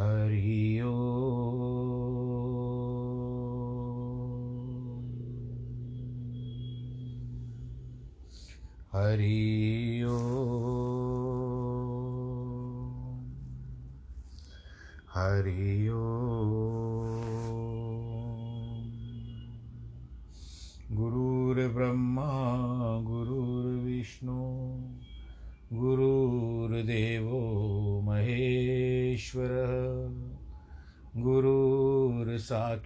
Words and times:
हरि 0.00 0.80
ओ 0.82 0.92
हरि 8.92 10.04
ओ 10.08 10.39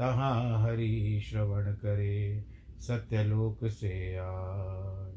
तहाँ 0.00 0.62
हरि 0.62 1.20
श्रवण 1.24 1.72
करे, 1.72 2.44
सत्यलोक 2.80 3.66
से 3.66 4.16
आए 4.16 5.12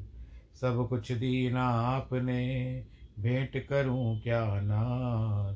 सब 0.56 0.88
कुछ 0.90 1.12
दीना 1.12 1.64
आपने, 1.70 2.86
भेंट 3.20 3.68
करूँ 3.68 4.22
क्या 4.22 4.62
नाथ 4.62 5.56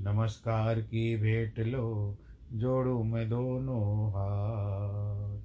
नमस्कार 0.00 0.80
की 0.80 1.16
भेंट 1.16 1.58
लो, 1.58 2.18
जोड़ू 2.52 3.02
मैं 3.02 3.28
दोनों 3.28 4.10
हाथ। 4.10 5.38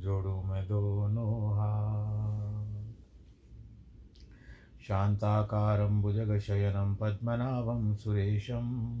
जोड़ू 0.00 0.42
मैं 0.42 0.68
दोनों 0.68 1.56
हाथ। 1.56 2.92
शान्ताकारं 4.82 6.02
भुजगशयनं 6.02 6.96
पद्मनाभं 6.96 7.94
सुरेशं 7.94 9.00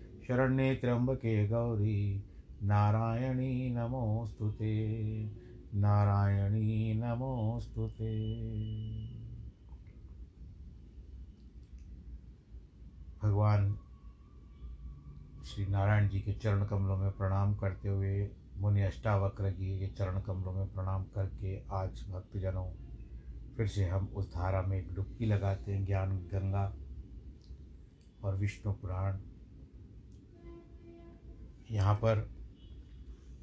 शरण्ये 0.31 0.75
त्र्यम्बके 0.75 1.47
गौरी। 1.47 2.23
नारायणी 2.63 3.69
नमोऽस्तु 3.69 4.51
ते। 4.51 5.23
नारायणी 5.75 6.93
नमोऽस्तु 6.93 7.87
ते। 7.87 8.35
भगवान 13.23 13.79
श्री 15.45 15.65
नारायण 15.65 16.09
जी 16.09 16.19
के 16.19 16.33
चरण 16.33 16.65
कमलों 16.65 16.97
में 16.97 17.11
प्रणाम 17.11 17.55
करते 17.55 17.89
हुए, 17.89 18.29
मुनि 18.57 18.81
अष्टावक्र 18.81 19.51
जी 19.51 19.79
के 19.79 19.87
चरण 19.87 20.19
कमलों 20.21 20.53
में 20.53 20.73
प्रणाम 20.73 21.03
करके 21.03 21.61
आज 21.71 22.05
भक्तजनों, 22.11 22.71
फिर 23.57 23.67
से 23.67 23.85
हम 23.85 24.05
उस 24.15 24.33
धारा 24.33 24.61
में 24.61 24.77
एक 24.77 24.93
डुबकी 24.93 25.25
लगाते 25.25 25.73
हैं, 25.73 25.85
ज्ञान 25.85 26.17
गंगा 26.17 26.73
और 28.23 28.35
विष्णु 28.35 28.73
पुराण। 28.73 29.17
यहाँ 31.71 31.93
पर 31.95 32.29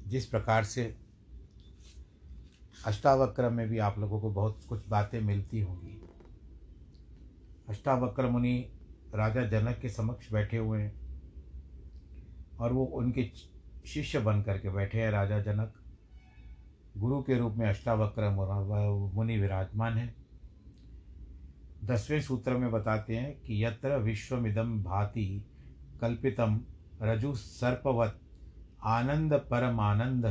जिस 0.07 0.25
प्रकार 0.25 0.63
से 0.63 0.83
अष्टावक्र 2.85 3.49
में 3.49 3.67
भी 3.69 3.77
आप 3.77 3.97
लोगों 3.99 4.19
को 4.21 4.29
बहुत 4.31 4.61
कुछ 4.69 4.87
बातें 4.89 5.19
मिलती 5.21 5.61
होंगी। 5.61 6.01
अष्टावक्र 7.69 8.29
मुनि 8.29 8.57
राजा 9.15 9.43
जनक 9.43 9.79
के 9.81 9.89
समक्ष 9.89 10.31
बैठे 10.31 10.57
हुए 10.57 10.81
हैं 10.81 10.93
और 12.59 12.73
वो 12.73 12.85
उनके 12.85 13.29
शिष्य 13.87 14.19
बन 14.19 14.41
करके 14.41 14.69
बैठे 14.69 15.01
हैं। 15.01 15.11
राजा 15.11 15.39
जनक 15.39 15.73
गुरु 16.97 17.21
के 17.21 17.37
रूप 17.37 17.55
में 17.55 17.67
अष्टावक्र 17.67 18.29
मुनि 19.15 19.37
विराजमान 19.37 19.97
है। 19.97 20.13
दसवें 21.83 22.21
सूत्र 22.21 22.57
में 22.57 22.71
बताते 22.71 23.15
हैं 23.15 23.39
कि 23.41 23.63
यत्र 23.65 23.97
विश्वमिदम 23.97 24.81
भाति 24.83 25.45
कल्पितम 26.01 26.59
रजु 27.01 27.33
सर्पवत 27.33 28.19
आनंद 28.83 29.33
परमानंद 29.51 30.25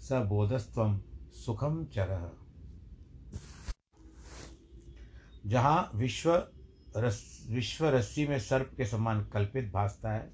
स 0.00 0.12
बोधस्व 0.12 1.00
सुखम 1.34 1.84
चर। 1.84 2.30
जहाँ 5.46 5.90
विश्व 5.94 6.32
रस, 6.96 7.46
विश्व 7.50 7.86
रस्सी 7.88 8.26
में 8.28 8.38
सर्प 8.38 8.72
के 8.76 8.84
समान 8.84 9.24
कल्पित 9.24 9.72
भासता 9.72 10.12
है, 10.12 10.30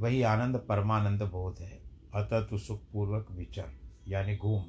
वही 0.00 0.22
आनंद 0.22 0.56
परमानंद 0.68 1.22
बोध 1.22 1.60
है, 1.60 1.80
अतः 2.14 2.40
तु 2.40 2.58
सुखपूर्वक 2.58 3.30
विचर, 3.30 3.70
यानी 4.08 4.36
घूम। 4.36 4.64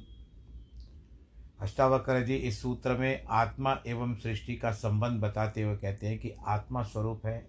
अष्टावक्र 1.59 2.23
जी 2.23 2.35
इस 2.35 2.61
सूत्र 2.61 2.97
में 2.97 3.25
आत्मा 3.25 3.77
एवं 3.87 4.15
सृष्टि 4.15 4.55
का 4.55 4.71
संबंध 4.71 5.21
बताते 5.21 5.63
हुए 5.63 5.75
कहते 5.75 6.07
हैं 6.07 6.19
कि 6.19 6.31
आत्मा 6.47 6.83
स्वरूप 6.83 7.25
है, 7.25 7.47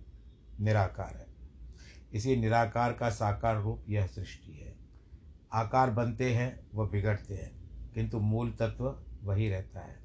निराकार 0.60 1.16
है। 1.16 1.27
इसी 2.12 2.36
निराकार 2.36 2.92
का 2.92 3.10
साकार 3.10 3.62
रूप 3.62 3.84
यह 3.88 4.06
सृष्टि 4.06 4.52
है। 4.52 4.76
आकार 5.52 5.90
बनते 5.90 6.34
हैं, 6.34 6.60
वह 6.74 6.88
बिगड़ते 6.88 7.34
हैं, 7.34 7.52
किंतु 7.94 8.20
मूल 8.20 8.50
तत्व 8.50 8.98
वही 9.22 9.48
रहता 9.48 9.80
है। 9.80 9.98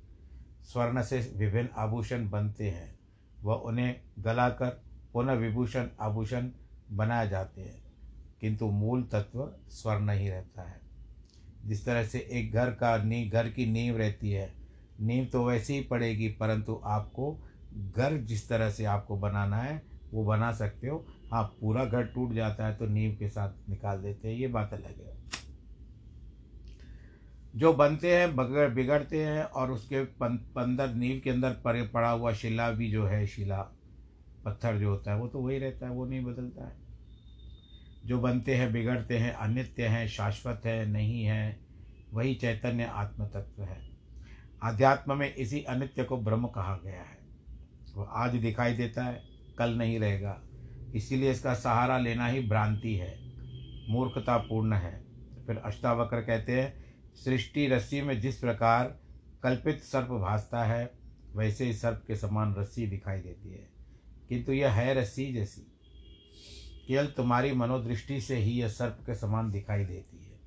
स्वर्ण 0.63 1.01
से 1.01 1.33
विभिन्न 1.35 1.69
आभूषण 1.75 2.29
बनते 2.29 2.69
हैं, 2.69 2.99
वह 3.43 3.55
उन्हें 3.55 4.01
गलाकर 4.19 4.83
पुनः 5.13 5.33
विभूषण 5.33 5.87
आभूषण 5.99 6.49
बनाए 6.91 7.29
जाते 7.29 7.61
हैं, 7.61 7.83
किंतु 8.41 8.67
मूल 8.67 9.03
तत्व 9.03 9.53
स्वर्ण 9.69 10.09
ही 10.09 10.29
रहता 10.29 10.61
है। 10.61 10.81
जिस 11.65 11.85
तरह 11.85 12.03
से 12.03 12.19
एक 12.19 12.51
घर 12.51 12.69
का 12.69 12.97
नींव 13.03 13.29
घर 13.29 13.49
की 13.49 13.65
नींव 13.65 13.97
रहती 13.97 14.31
है, 14.31 14.53
नींव 14.99 15.25
तो 15.25 15.45
वैसे 15.45 15.73
ही 15.73 15.81
पड़ेगी, 15.81 16.27
परंतु 16.27 16.81
आपको 16.83 17.39
घर 17.73 18.17
जिस 18.17 18.49
तरह 18.49 18.69
से 18.69 18.85
आपको 18.85 19.17
बनाना 19.17 19.57
है, 19.57 19.81
वो 20.13 20.25
बना 20.25 20.51
सकते 20.51 20.87
हो। 20.87 21.05
हाँ 21.33 21.43
पूरा 21.43 21.85
घर 21.85 22.03
टूट 22.03 22.33
जाता 22.33 22.67
है 22.67 22.75
तो 22.75 22.85
नींव 22.85 23.15
के 23.15 23.29
साथ 23.29 23.69
निकाल 23.69 24.01
देते 24.01 24.27
हैं, 24.27 24.35
ये 24.35 24.47
बात 24.47 24.73
अलग 24.73 25.07
है। 25.07 25.23
जो 27.55 27.73
बनते 27.73 28.17
हैं, 28.17 28.35
बगड़ 28.35 28.69
बिगड़ते 28.69 29.25
हैं 29.25 29.43
और 29.43 29.71
उसके 29.71 29.95
अंदर 30.61 30.93
नींव 30.93 31.21
के 31.23 31.29
अंदर 31.29 31.51
पड़े 31.51 31.83
पड़ा 31.83 32.09
हुआ 32.09 32.33
शिला 32.33 32.71
भी 32.71 32.91
जो 32.91 33.05
है, 33.05 33.27
शिला, 33.27 33.61
पत्थर 34.45 34.77
जो 34.77 34.89
होता 34.89 35.13
है, 35.13 35.19
वो 35.19 35.27
तो 35.27 35.39
वही 35.39 35.57
रहता 35.57 35.85
है, 35.85 35.91
वो 35.91 36.05
नहीं 36.05 36.23
बदलता 36.23 36.67
है। 36.67 36.75
जो 38.05 38.19
बनते 38.19 38.55
हैं, 38.55 38.73
बिगड़ते 38.73 39.17
हैं, 39.17 39.33
अनित्य 39.33 39.87
हैं, 39.87 40.07
शाश्वत 40.07 40.61
है, 40.65 40.85
नहीं 40.85 41.23
है, 41.23 41.59
वही 42.13 42.35
चैतन्य 42.35 42.83
आत्म 42.83 43.25
तत्व 43.25 43.63
है। 43.63 43.89
आध्यात्म 44.63 45.17
में 45.17 45.35
इसी 45.35 45.61
अनित्य 45.63 46.03
को 46.03 46.17
ब्रह्म 46.17 46.47
कहा 46.47 46.79
गया 46.83 47.01
है। 47.01 47.17
वो 47.95 48.03
आज 48.03 48.35
दिखाई 48.35 48.73
देता 48.73 49.03
है, 49.03 49.23
कल 49.57 49.77
नहीं 49.77 49.99
रहेगा। 49.99 50.41
इसीलिए 50.93 51.31
इसका 51.31 51.53
सहारा 51.53 51.97
लेना 51.97 52.27
ही 52.27 52.47
भ्रांति 52.47 52.95
है, 52.95 53.19
मूर्खतापूर्ण 53.89 54.73
है। 54.73 55.03
फिर 55.47 55.57
अष्टावक्र 55.57 56.21
कहते 56.21 56.61
हैं, 56.61 56.95
सृष्टि 57.15 57.67
रस्सी 57.67 58.01
में 58.01 58.21
जिस 58.21 58.37
प्रकार 58.37 58.99
कल्पित 59.43 59.79
सर्प 59.79 60.07
भासता 60.07 60.63
है, 60.63 60.91
वैसे 61.35 61.65
ही 61.65 61.73
सर्प 61.73 62.03
के 62.07 62.15
समान 62.15 62.55
रस्सी 62.55 62.87
दिखाई 62.87 63.19
देती 63.19 63.49
है। 63.49 63.69
किंतु 64.29 64.51
यह 64.51 64.71
है 64.71 64.93
रस्सी 64.93 65.33
जैसी, 65.33 65.61
केवल 66.87 67.07
तुम्हारी 67.07 67.51
मनोदृष्टि 67.51 68.21
से 68.21 68.35
ही 68.35 68.51
यह 68.51 68.67
सर्प 68.67 68.99
के 69.05 69.15
समान 69.15 69.51
दिखाई 69.51 69.85
देती 69.85 70.25
है। 70.25 70.39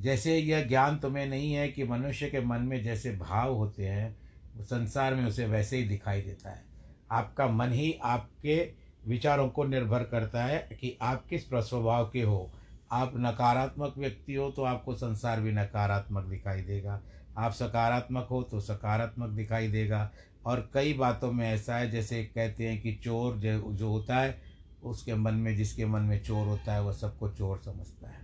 जैसे 0.00 0.38
यह 0.38 0.64
ज्ञान 0.64 0.98
तुम्हें 0.98 1.26
नहीं 1.26 1.52
है 1.52 1.68
कि 1.68 1.84
मनुष्य 1.84 2.30
के 2.30 2.40
मन 2.40 2.60
में 2.60 2.82
जैसे 2.82 3.12
भाव 3.12 3.54
होते 3.54 3.86
हैं, 3.86 4.16
संसार 4.60 5.14
में 5.14 5.26
उसे 5.26 5.46
वैसे 5.46 5.76
ही 5.76 5.84
दिखाई 5.84 6.22
देता 6.22 6.50
है। 6.50 6.64
आपका 7.10 7.48
मन 7.48 7.72
ही 7.72 7.92
आपके 7.92 8.81
विचारों 9.06 9.48
को 9.48 9.64
निर्भर 9.64 10.02
करता 10.04 10.44
है 10.44 10.58
कि 10.58 10.98
आप 11.02 11.26
किस 11.30 11.48
स्वभाव 11.54 12.10
के 12.12 12.22
हो। 12.22 12.52
आप 12.92 13.12
नकारात्मक 13.16 13.94
व्यक्ति 13.98 14.34
हो 14.34 14.50
तो 14.50 14.62
आपको 14.62 14.94
संसार 14.94 15.40
भी 15.40 15.52
नकारात्मक 15.52 16.24
दिखाई 16.24 16.62
देगा। 16.62 17.02
आप 17.38 17.52
सकारात्मक 17.52 18.28
हो 18.30 18.42
तो 18.42 18.60
सकारात्मक 18.60 19.28
दिखाई 19.28 19.68
देगा। 19.68 20.12
और 20.46 20.70
कई 20.74 20.92
बातों 20.92 21.32
में 21.32 21.48
ऐसा 21.48 21.76
है, 21.76 21.90
जैसे 21.90 22.24
कहते 22.24 22.68
हैं 22.68 22.82
कि 22.82 22.94
चोर 22.94 23.36
जो 23.36 23.72
जो 23.72 23.88
होता 23.88 24.16
है, 24.16 24.42
उसके 24.82 25.14
मन 25.14 25.34
में, 25.34 25.56
जिसके 25.56 25.86
मन 25.86 26.00
में 26.00 26.22
चोर 26.22 26.46
होता 26.46 26.74
है, 26.74 26.82
वह 26.82 26.92
सबको 26.92 27.28
चोर 27.28 27.58
समझता 27.64 28.08
है। 28.08 28.22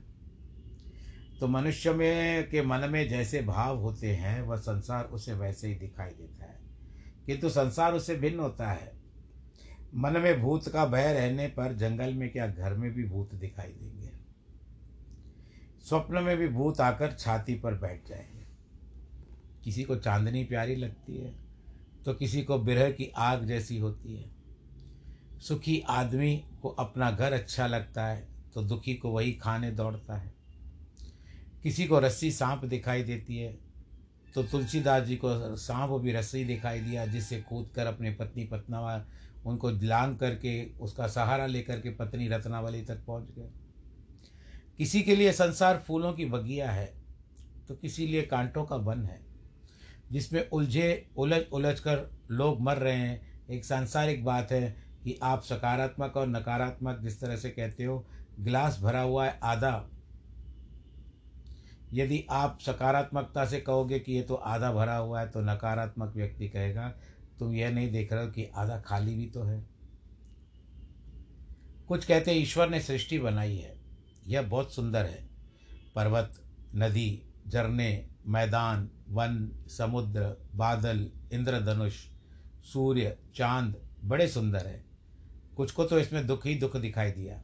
तो 1.41 1.49
मनुष्य 1.49 1.93
में, 1.93 2.51
के 2.51 2.63
मन 2.63 2.89
में 2.91 3.09
जैसे 3.09 3.43
भाव 3.43 3.79
होते 3.79 4.17
हैं, 4.17 4.43
वह 4.43 4.57
संसार 4.57 5.05
उसे 5.05 5.33
वैसे 5.33 5.69
ही 5.69 5.75
दिखाई 5.75 6.11
देता 6.11 6.45
है। 6.45 6.61
किंतु 7.27 7.49
संसार 7.49 7.95
उससे 7.95 8.15
भिन्न 8.15 8.41
होता 8.41 8.71
है। 8.71 8.98
मन 9.99 10.13
में 10.13 10.41
भूत 10.41 10.69
का 10.69 10.85
भय 10.87 11.13
रहने 11.13 11.47
पर 11.49 11.73
जंगल 11.73 12.13
में 12.15 12.29
क्या 12.31 12.47
घर 12.47 12.75
में 12.75 12.91
भी 12.95 13.05
भूत 13.05 13.35
दिखाई 13.35 13.69
देंगे? 13.69 14.11
स्वप्न 15.85 16.23
में 16.23 16.37
भी 16.37 16.49
भूत 16.49 16.81
आकर 16.81 17.13
छाती 17.13 17.55
पर 17.55 17.75
बैठ 17.75 18.09
जाएँगे। 18.09 18.47
किसी 19.65 19.83
को 19.83 19.97
चांदनी 19.97 20.45
प्यारी 20.45 20.77
लगती 20.77 21.17
है 21.17 21.35
तो 22.05 22.15
किसी 22.15 22.43
को 22.43 22.59
बिरह 22.59 22.91
की 22.91 23.11
आग 23.17 23.45
जैसी 23.45 23.79
होती 23.79 24.17
है। 24.17 24.31
सुखी 25.41 25.81
आदमी 25.89 26.37
को 26.63 26.69
अपना 26.69 27.11
घर 27.11 27.33
अच्छा 27.33 27.67
लगता 27.67 28.07
है 28.07 28.29
तो 28.55 28.63
दुखी 28.63 28.95
को 28.95 29.11
वही 29.11 29.33
खाने 29.33 29.71
दौड़ता 29.71 30.17
है। 30.17 30.33
किसी 31.63 31.87
को 31.87 31.99
रस्सी 31.99 32.31
सांप 32.33 32.65
दिखाई 32.65 33.03
देती 33.03 33.37
है 33.37 33.59
तो 34.35 34.43
तुलसीदास 34.43 35.03
जी 35.03 35.17
को 35.17 35.57
सांप 35.57 35.91
भी 35.91 36.13
रस्सी 36.13 36.45
दिखाई 36.45 36.81
दिया 36.81 37.07
जिससे 37.07 37.41
कूद 37.41 37.71
कर 37.75 37.87
अपने 37.87 38.11
पत्नी 38.11 38.45
पत्ना 38.45 38.81
उनको 39.49 39.71
लांग 39.71 40.17
करके, 40.17 40.65
उसका 40.77 41.07
सहारा 41.09 41.47
लेकर 41.47 41.81
के 41.81 41.91
पत्नी 41.91 42.29
रत्नावली 42.29 42.83
तक 42.83 43.05
पहुँच 43.07 43.31
गए। 43.31 43.51
किसी 44.79 45.03
के 45.03 45.17
लिए 45.17 45.33
संसार 45.33 45.83
फूलों 45.87 46.13
की 46.13 46.25
बगिया 46.27 46.71
है 46.71 46.87
तो 47.69 47.75
किसी 47.75 48.07
लिए 48.07 48.23
कांटों 48.25 48.65
का 48.65 48.77
वन 48.77 49.05
है, 49.05 49.21
जिसमें 50.13 50.49
उलझे, 50.49 51.11
उलझ 51.17 51.41
उलझ 51.53 51.79
कर 51.81 52.09
लोग 52.31 52.61
मर 52.61 52.77
रहे 52.77 52.97
हैं। 52.97 53.47
एक 53.49 53.65
सांसारिक 53.65 54.25
बात 54.25 54.53
है 54.53 54.77
कि 55.05 55.19
आप 55.23 55.43
सकारात्मक 55.43 56.17
और 56.17 56.27
नकारात्मक 56.29 56.99
जिस 56.99 57.21
तरह 57.21 57.37
से 57.37 57.51
कहते 57.51 57.85
हो, 57.85 58.05
गिलास 58.41 58.79
भरा 58.81 59.01
हुआ 59.01 59.27
है 59.27 59.39
आधा। 59.43 59.89
यदि 61.93 62.25
आप 62.31 62.59
सकारात्मकता 62.61 63.45
से 63.45 63.61
कहोगे 63.61 63.99
कि 63.99 64.13
ये 64.13 64.23
तो 64.23 64.35
आधा 64.35 64.73
भरा 64.73 64.97
हुआ 64.97 65.21
है 65.21 65.29
तो 65.29 65.41
नकारात्मक 65.43 66.13
व्यक्ति 66.17 66.49
कहेगा 66.49 66.93
तुम 67.39 67.55
यह 67.55 67.71
नहीं 67.71 67.93
देख 67.93 68.13
रहे 68.13 68.25
हो 68.25 68.31
कि 68.31 68.45
आधा 68.45 68.81
खाली 68.81 69.15
भी 69.15 69.27
तो 69.27 69.43
है। 69.43 69.67
कुछ 71.89 72.05
कहते 72.05 72.31
हैं, 72.31 72.39
ईश्वर 72.39 72.71
ने 72.71 72.81
सृष्टि 72.81 73.19
बनाई 73.19 73.57
है, 73.57 73.77
यह 74.27 74.43
बहुत 74.43 74.75
सुंदर 74.75 75.07
है। 75.07 75.29
पर्वत, 75.95 76.43
नदी, 76.75 77.23
झरने, 77.49 78.09
मैदान, 78.27 78.91
वन, 79.09 79.65
समुद्र, 79.69 80.47
बादल, 80.55 81.11
इंद्रधनुष, 81.33 81.95
सूर्य, 82.65 83.19
चाँद, 83.35 83.91
बड़े 84.05 84.29
सुंदर 84.29 84.67
है। 84.67 84.85
कुछ 85.57 85.71
को 85.71 85.85
तो 85.85 85.99
इसमें 85.99 86.27
दुख 86.27 86.47
ही 86.47 86.55
दुख 86.55 86.77
दिखाई 86.77 87.11
दिया। 87.11 87.43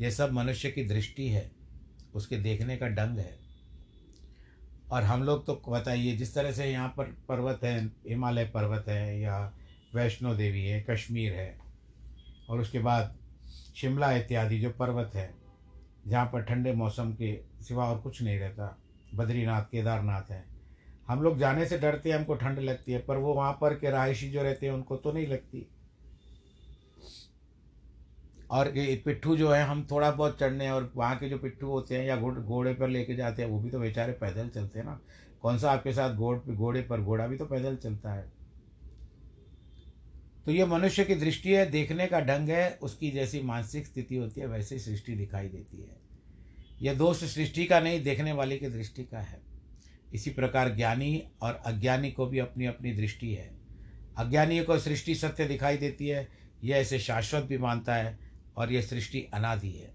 यह 0.00 0.10
सब 0.10 0.32
मनुष्य 0.32 0.70
की 0.70 0.84
दृष्टि 0.84 1.28
है, 1.28 1.52
उसके 2.14 2.36
देखने 2.36 2.76
का 2.76 2.88
ढंग 2.88 3.18
है। 3.18 3.39
और 4.92 5.02
हम 5.02 5.22
लोग 5.22 5.46
तो 5.46 5.62
बताइए, 5.68 6.16
जिस 6.16 6.34
तरह 6.34 6.52
से 6.52 6.66
यहाँ 6.66 6.88
पर 6.88 7.04
पर्वत 7.04 7.60
है, 7.64 7.90
हिमालय 8.08 8.44
पर्वत 8.44 8.84
है, 8.88 9.20
या 9.20 9.52
वैष्णो 9.94 10.34
देवी 10.34 10.64
है, 10.64 10.86
कश्मीर 10.90 11.32
है, 11.32 11.58
और 12.48 12.60
उसके 12.60 12.78
बाद 12.78 13.16
शिमला 13.76 14.12
इत्यादि 14.12 14.58
जो 14.58 14.70
पर्वत 14.70 15.10
है, 15.14 15.34
जहाँ 16.06 16.26
पर 16.26 16.42
ठंडे 16.42 16.72
मौसम 16.72 17.12
के 17.12 17.40
सिवा 17.62 17.84
और 17.84 17.98
कुछ 17.98 18.22
नहीं 18.22 18.38
रहता, 18.38 18.78
बद्रीनाथ, 19.14 19.62
केदारनाथ 19.62 20.30
है। 20.30 20.44
हम 21.08 21.22
लोग 21.22 21.38
जाने 21.38 21.66
से 21.66 21.78
डरते 21.78 22.10
हैं, 22.10 22.18
हमको 22.18 22.34
ठंड 22.34 22.58
लगती 22.58 22.92
है, 22.92 22.98
पर 22.98 23.16
वो 23.16 23.34
वहाँ 23.34 23.58
पर 23.60 23.74
के 23.74 23.90
रहायशी 23.90 24.30
जो 24.30 24.42
रहते 24.42 24.66
हैं, 24.66 24.72
उनको 24.72 24.96
तो 24.96 25.12
नहीं 25.12 25.26
लगती। 25.26 25.66
और 28.50 28.78
ये 28.78 29.02
पिट्ठू 29.04 29.36
जो 29.36 29.50
है, 29.50 29.64
हम 29.64 29.86
थोड़ा 29.90 30.10
बहुत 30.10 30.40
चढ़ने 30.40 30.70
और 30.70 30.92
वहाँ 30.96 31.16
के 31.16 31.28
जो 31.28 31.38
पिट्ठू 31.38 31.66
होते 31.66 31.96
हैं 31.96 32.04
या 32.04 32.16
घोड़े 32.16 32.74
पर 32.74 32.88
लेके 32.88 33.16
जाते 33.16 33.42
हैं, 33.42 33.48
वो 33.48 33.60
भी 33.60 33.70
तो 33.70 33.78
बेचारे 33.78 34.12
पैदल 34.12 34.48
चलते 34.48 34.78
हैं 34.78 34.86
ना। 34.86 35.00
कौन 35.42 35.58
सा 35.58 35.70
आपके 35.70 35.92
साथ 35.92 36.14
घोड़, 36.14 36.38
घोड़े 36.38 36.82
पर, 36.82 37.00
घोड़ा 37.00 37.26
भी 37.26 37.36
तो 37.36 37.46
पैदल 37.46 37.76
चलता 37.76 38.12
है। 38.12 38.32
तो 40.46 40.52
ये 40.52 40.66
मनुष्य 40.66 41.04
की 41.04 41.14
दृष्टि 41.14 41.52
है, 41.52 41.70
देखने 41.70 42.06
का 42.06 42.20
ढंग 42.20 42.48
है, 42.48 42.78
उसकी 42.82 43.10
जैसी 43.10 43.42
मानसिक 43.42 43.86
स्थिति 43.86 44.16
होती 44.16 44.40
है, 44.40 44.46
वैसे 44.46 44.78
सृष्टि 44.78 45.14
दिखाई 45.14 45.48
देती 45.48 45.78
है। 45.78 45.96
यह 46.82 46.94
दोष 46.94 47.24
सृष्टि 47.24 47.64
का 47.64 47.80
नहीं, 47.80 48.02
देखने 48.02 48.32
वाले 48.32 48.56
की 48.56 48.68
दृष्टि 48.68 49.04
का 49.04 49.18
है। 49.18 49.40
इसी 50.14 50.30
प्रकार 50.30 50.74
ज्ञानी 50.74 51.28
और 51.42 51.62
अज्ञानी 51.66 52.10
को 52.10 52.26
भी 52.26 52.38
अपनी 52.38 52.66
अपनी 52.66 52.92
दृष्टि 52.92 53.34
है। 53.34 53.50
अज्ञानी 54.16 54.64
को 54.64 54.78
सृष्टि 54.78 55.14
सत्य 55.14 55.44
दिखाई 55.44 55.76
देती 55.76 56.08
है, 56.08 56.28
यह 56.64 56.76
ऐसे 56.76 56.98
शाश्वत 56.98 57.44
भी 57.44 57.58
मानता 57.58 57.94
है। 57.94 58.29
और 58.56 58.72
यह 58.72 58.82
सृष्टि 58.82 59.28
अनादि 59.34 59.70
है। 59.70 59.94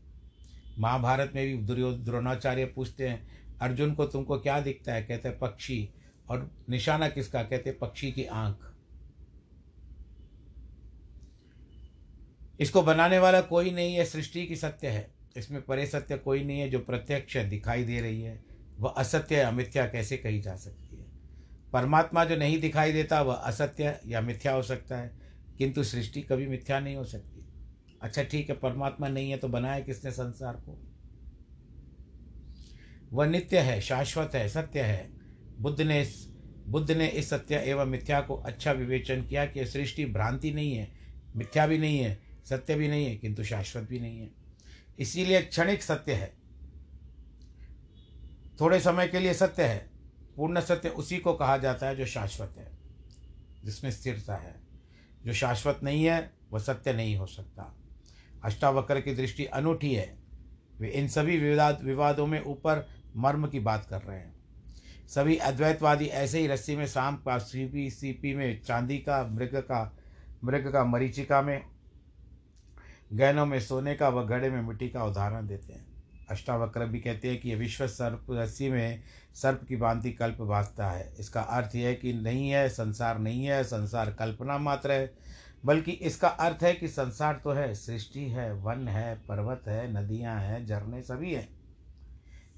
महाभारत 0.80 1.32
में 1.36 1.48
भी 1.48 1.64
दुर्योध 1.64 2.06
द्रोणाचार्य 2.06 2.66
पूछते 2.66 3.08
हैं, 3.08 3.46
अर्जुन 3.62 3.94
को 3.94 4.06
तुमको 4.06 4.40
क्या 4.40 4.62
दिखता 4.62 4.94
है? 4.94 5.04
कहते 5.04 5.30
हैं, 5.30 5.40
पक्षी। 5.40 5.90
और 6.30 6.66
निशाना 6.70 7.10
किसका? 7.10 7.44
कहते 7.44 7.70
हैं, 7.70 7.80
पक्षी 7.80 8.12
की 8.12 8.26
आँख। 8.26 8.76
इसको 12.60 12.82
बनाने 12.82 13.20
वाला 13.20 13.42
कोई 13.42 13.72
नहीं 13.72 13.96
है, 13.96 14.06
सृष्टि 14.06 14.46
की 14.46 14.56
सत्य 14.56 14.88
है। 14.88 15.14
इसमें 15.38 15.62
परे 15.62 15.86
सत्य 15.86 16.18
कोई 16.18 16.44
नहीं 16.44 16.60
है, 16.60 16.70
जो 16.70 16.80
प्रत्यक्ष 16.80 17.38
दिखाई 17.38 17.84
दे 17.84 18.02
रही 18.02 18.22
है। 18.22 18.44
वह 18.80 18.90
असत्य 18.90 19.36
या 19.36 19.52
मिथ्या 19.52 19.88
कैसे 19.88 20.18
कही 20.18 20.42
जा 20.42 20.56
सकती 20.56 20.96
है? 20.96 21.06
परमात्मा 21.74 22.26
जो 22.26 22.36
नहीं 22.36 22.60
दिखाई 22.60 22.92
देता, 22.92 23.22
वह 23.22 23.34
असत्य 23.34 24.00
या 24.06 24.22
मिथ्या 24.22 24.54
हो 24.54 24.62
सकता 24.62 24.98
है। 24.98 25.26
किंतु 25.58 25.84
सृष्टि 25.84 26.22
कभी 26.22 26.48
मिथ्या 26.48 26.80
नहीं 26.80 26.96
हो 26.96 27.04
सकती। 27.04 27.35
अच्छा 28.06 28.24
ठीक 28.24 28.50
है, 28.50 28.56
परमात्मा 28.56 29.08
नहीं 29.08 29.32
है 29.32 29.38
तो 29.38 29.48
बनाया 29.48 29.80
किसने 29.80 30.12
संसार 30.12 30.54
को? 30.54 30.82
वह 33.14 33.26
नित्य 33.26 33.60
है, 33.60 33.82
शाश्वत 33.82 34.32
है, 34.36 34.50
सत्य 34.50 34.82
है। 34.82 35.12
बुद्ध 35.60 35.82
ने 35.82 36.12
बुद्ध 36.68 36.92
ने 36.92 37.08
इस 37.08 37.30
सत्य 37.30 37.56
एवं 37.56 37.86
मिथ्या 37.86 38.22
को 38.22 38.36
अच्छा 38.36 38.72
विवेचन 38.72 39.22
किया 39.22 39.46
कि 39.46 39.66
सृष्टि 39.66 40.06
भ्रांति 40.06 40.52
नहीं 40.52 40.74
है, 40.74 40.94
मिथ्या 41.36 41.68
भी 41.68 41.78
नहीं 41.78 42.00
है, 42.00 42.22
सत्य 42.50 42.76
भी 42.76 42.88
नहीं 42.88 43.06
है, 43.06 43.16
किंतु 43.16 43.44
शाश्वत 43.44 43.84
भी 43.84 44.00
नहीं 44.00 44.20
है। 44.20 44.32
इसीलिए 45.00 45.42
क्षणिक 45.42 45.84
सत्य 45.84 46.14
है। 46.14 46.34
थोड़े 48.62 48.80
समय 48.80 49.08
के 49.08 49.20
लिए 49.20 49.34
सत्य 49.34 49.64
है। 49.64 49.90
पूर्ण 50.36 50.62
सत्य 50.62 50.90
उसी 50.90 51.18
को 51.18 51.34
कहा 51.34 51.58
जाता 51.58 51.88
है 51.88 51.96
जो 51.96 52.06
शाश्वत 52.06 52.56
है, 52.58 52.72
जिसमें 53.64 53.92
स्थिरता 53.92 54.36
है। 54.36 54.56
जो 55.24 55.34
शाश्वत 55.34 55.80
नहीं 55.84 56.06
है, 56.06 56.34
वह 56.52 56.60
सत्य 56.60 56.94
नहीं 56.94 57.16
हो 57.16 57.26
सकता। 57.26 57.78
अष्टावक्र 58.46 59.02
की 59.02 59.16
दृष्टि 59.16 59.46
अनूठी 59.46 59.94
है। 59.94 60.18
वे 60.80 60.90
इन 60.90 61.08
सभी 61.08 61.38
विवाद 61.38 61.82
विवादों 61.84 62.28
में 62.28 62.44
ऊपर 62.44 62.88
मर्म 63.16 63.48
की 63.48 63.60
बात 63.60 63.88
कर 63.90 64.02
रहे 64.02 64.18
हैं। 64.18 64.36
सभी 65.08 65.36
अद्वैतवादी 65.38 66.06
ऐसे 66.06 66.40
ही 66.40 66.48
रस्सी 66.48 66.76
में 66.76 66.88
सांप 66.88 67.22
का 67.26 67.38
सीपी 67.38 67.90
सीपी 67.90 68.34
में 68.36 68.62
चांदी 68.62 68.98
का, 68.98 69.28
मृग 69.28 69.56
का 69.56 69.98
मृग 70.44 70.74
का, 70.74 70.84
मरीचिका 70.84 71.42
में, 71.42 71.62
गहनों 73.14 73.46
में 73.46 73.60
सोने 73.60 73.96
का 73.96 74.10
व 74.10 74.28
घड़े 74.28 74.50
में 74.50 74.62
मिट्टी 74.62 74.90
का 74.90 75.04
उदाहरण 75.04 75.48
देते 75.48 75.74
हैं। 75.74 75.86
अष्टावक्र 76.30 76.86
भी 76.86 77.00
कहते 77.00 77.28
हैं 77.28 77.42
कि 77.42 77.50
ये 77.50 77.56
विश्व 77.56 77.88
सर्प 77.88 78.26
रस्सी 78.30 78.70
में 78.70 79.04
सर्प 79.36 79.62
की 79.68 79.76
भांति 79.76 80.12
कल्प 80.12 80.38
भासता 80.42 80.90
है। 80.90 81.14
इसका 81.20 81.42
अर्थ 81.42 81.76
यह 81.76 81.94
कि 81.94 82.14
नहीं 82.14 82.50
है, 82.50 82.70
संसार 82.70 83.20
नहीं 83.20 83.46
है, 83.46 83.64
संसार 83.64 84.14
कल्पना 84.14 84.58
मात्र 84.58 84.92
है। 84.92 85.14
बल्कि 85.66 85.92
इसका 85.92 86.28
अर्थ 86.28 86.64
है 86.64 86.74
कि 86.74 86.88
संसार 86.88 87.42
तो 87.44 87.52
है, 87.52 87.76
सृष्टि 87.76 88.24
है, 88.24 88.54
वन 88.54 88.88
है, 88.88 89.16
पर्वत 89.16 89.64
है, 89.68 89.94
नदियाँ 89.94 90.42
हैं, 90.42 90.66
झरने 90.66 91.02
सभी 91.02 91.34
हैं। 91.34 91.50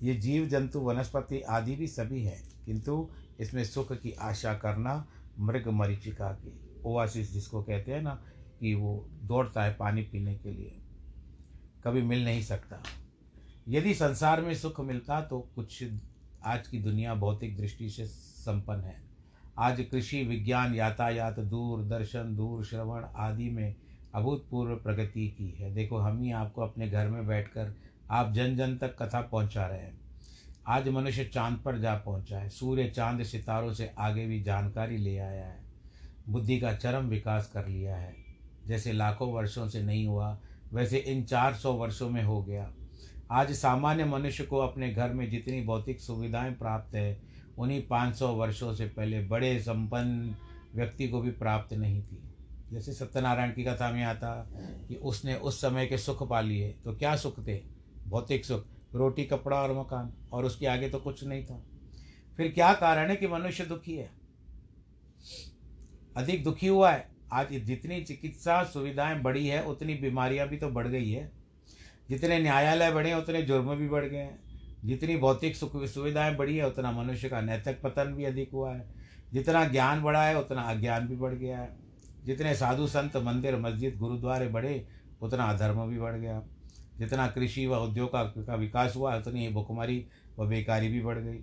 ये 0.02 0.16
जीव, 0.16 0.48
जंतु, 0.48 0.80
वनस्पति 0.80 1.42
आदि 1.42 1.76
भी 1.76 1.88
सभी 1.88 2.24
हैं। 2.24 2.66
किंतु 2.66 3.10
इसमें 3.40 3.64
सुख 3.64 3.94
की 3.94 4.12
आशा 4.12 4.54
करना, 4.54 5.08
मृग 5.40 5.68
मरीचिका 5.68 6.32
की 6.32 6.82
ओवासिस 6.86 7.34
जिसको 7.34 7.64
कहते 7.64 7.94
हैं 7.94 8.02
ना, 8.02 8.24
कि 8.60 8.74
वो 8.74 9.10
दौड़ता 9.24 9.64
है 9.64 9.74
पानी 9.74 10.02
पीने 10.02 10.36
के 10.36 10.52
लिए, 10.52 10.82
कभी 11.84 12.02
मिल 12.02 12.24
नहीं 12.24 12.42
सकता। 12.42 12.84
यदि 13.68 13.94
संसार 13.94 14.42
में 14.42 14.54
सुख 14.54 14.80
मिलता 14.80 15.22
तो 15.22 15.52
कुछ 15.56 15.84
आज 16.46 16.68
की 16.68 16.80
दुनिया 16.80 17.16
भौतिक 17.16 17.58
दृष्टि 17.58 17.90
से 17.90 18.06
संपन्न 18.06 18.82
है। 18.82 19.07
आज 19.60 19.86
कृषि 19.92 20.24
विज्ञान, 20.24 20.76
यातायात 20.76 21.40
दूर 21.40 21.84
दर्शन 21.84 22.36
दूर 22.36 22.66
श्रवण 22.66 23.06
आदि 23.16 23.50
में 23.50 23.76
अभूतपूर्व 24.16 24.76
प्रगति 24.76 25.28
की 25.28 25.50
है। 25.50 25.74
देखो, 25.74 25.98
हम 25.98 26.22
ही 26.22 26.32
आपको 26.32 26.62
अपने 26.62 26.90
घर 26.90 27.08
में 27.08 27.28
बैठकर 27.28 27.76
आप 28.12 28.34
जन 28.34 28.56
जन 28.56 28.78
तक 28.78 29.04
कथा 29.04 29.22
पहुँचा 29.22 29.68
रहे 29.68 29.80
हैं। 29.80 30.00
आज 30.68 30.90
मनुष्य 30.90 31.26
चाँद 31.26 31.60
पर 31.66 31.78
जा 31.78 31.96
पहुँचा 31.96 32.40
है। 32.40 32.50
सूर्य 32.50 32.90
चाँद 32.90 33.24
सितारों 33.24 33.74
से 33.74 33.92
आगे 33.98 34.26
भी 34.26 34.44
जानकारी 34.44 34.98
ले 34.98 35.18
आया 35.18 35.46
है। 35.46 35.64
बुद्धि 36.30 36.60
का 36.60 36.74
चरम 36.74 37.06
विकास 37.06 37.52
कर 37.54 37.68
लिया 37.68 37.96
है। 37.96 38.16
जैसे 38.68 38.94
लाखों 38.94 39.34
वर्षों 39.34 39.68
से 39.68 39.84
नहीं 39.84 40.08
हुआ, 40.08 40.40
वैसे 40.74 40.98
इन 40.98 41.24
चार 41.24 41.54
सौ 41.54 41.74
वर्षों 41.74 42.10
में 42.10 42.24
हो 42.24 42.44
गया। 42.44 42.74
आज 43.32 43.52
सामान्य 43.52 44.06
मनुष्य 44.06 44.44
को 44.44 44.58
अपने 44.58 44.94
घर 44.94 45.14
में 45.14 45.30
जितनी 45.30 45.62
भौतिक 45.62 46.00
सुविधाएँ 46.00 46.52
प्राप्त 46.52 46.96
है 46.96 47.37
उन्हीं 47.58 47.88
पाँच 47.88 48.16
सौ 48.16 48.28
वर्षों 48.28 48.74
से 48.74 48.86
पहले 48.86 49.22
बड़े 49.22 49.60
संपन्न 49.60 50.36
व्यक्ति 50.76 51.08
को 51.08 51.22
भी 51.22 51.32
प्राप्त 51.32 51.74
नहीं 51.74 52.02
थी। 52.02 52.24
जैसे 52.72 52.94
सत्यनारायण 52.94 53.52
की 53.52 53.64
कथा 53.64 53.92
में 53.92 54.04
आता 54.04 54.50
कि 54.88 54.96
उसने 54.96 55.36
उस 55.36 55.62
समय 55.62 55.86
के 55.86 55.98
सुख 55.98 56.30
पा 56.30 56.42
लिए 56.42 56.76
तो 56.86 56.94
क्या 56.94 57.16
सुख 57.16 57.48
थे? 57.48 57.62
भौतिक 58.08 58.46
सुख, 58.46 58.66
रोटी, 58.96 59.24
कपड़ा 59.24 59.58
और 59.58 59.80
मकान, 59.80 60.14
और 60.34 60.46
उसके 60.46 60.66
आगे 60.66 60.90
तो 60.90 61.00
कुछ 61.00 61.24
नहीं 61.24 61.46
था। 61.46 61.64
फिर 62.38 62.52
क्या 62.52 62.74
कारण 62.74 63.10
है 63.10 63.16
कि 63.16 63.28
मनुष्य 63.28 63.66
दुखी 63.66 63.96
है? 63.96 64.10
अधिक 66.18 66.44
दुखी 66.44 66.68
हुआ 66.68 66.92
है। 66.92 67.08
आज 67.34 67.54
जितनी 67.54 68.02
चिकित्सा 68.02 68.64
सुविधाएँ 68.64 69.22
बढ़ी 69.22 69.48
है, 69.48 69.64
उतनी 69.64 69.94
बीमारियाँ 69.94 70.48
भी 70.48 70.58
तो 70.58 70.70
बढ़ 70.70 70.88
गई 70.88 71.12
है। 71.12 71.32
जितने 72.10 72.40
न्यायालय 72.40 72.92
बढ़े 72.92 73.10
हैं, 73.10 73.18
उतने 73.18 73.42
जुर्म 73.42 73.76
भी 73.76 73.90
बढ़ 73.90 74.06
गए 74.06 74.18
हैं। 74.18 74.47
जितनी 74.86 75.18
भौतिक 75.18 75.56
सुख 75.56 75.86
सुविधाएँ 75.86 76.36
बढ़ी 76.36 76.58
है 76.58 76.68
उतना 76.68 76.92
मनुष्य 76.92 77.30
का 77.30 77.42
नैतिक 77.42 77.82
पतन 77.82 78.04
भी 78.04 78.24
अधिक 78.24 78.52
हुआ 78.52 78.74
है। 78.74 78.88
जितना 79.34 79.66
ज्ञान 79.66 80.02
बढ़ा 80.02 80.24
है 80.24 80.40
उतना 80.40 80.62
अज्ञान 80.62 81.08
भी 81.08 81.16
बढ़ 81.16 81.34
गया 81.34 81.60
है। 81.60 81.78
जितने 82.26 82.56
साधु 82.56 82.88
संत 82.88 83.18
मंदिर 83.18 83.56
मस्जिद 83.56 83.98
गुरुद्वारे 83.98 84.48
बढ़े 84.48 84.88
उतना 85.22 85.44
अधर्म 85.44 85.86
भी 85.86 86.00
बढ़ 86.00 86.16
गया। 86.16 86.44
जितना 87.00 87.28
कृषि 87.28 87.68
व 87.68 87.76
उद्योग 87.76 88.10
का, 88.10 88.24
का 88.24 88.56
विकास 88.56 88.96
हुआ 88.96 89.16
उतनी 89.16 89.48
ही 89.48 89.54
भुखमरी 89.54 90.08
व 90.40 90.46
बेकारी 90.46 90.88
भी 90.88 91.02
बढ़ 91.02 91.18
गई। 91.18 91.40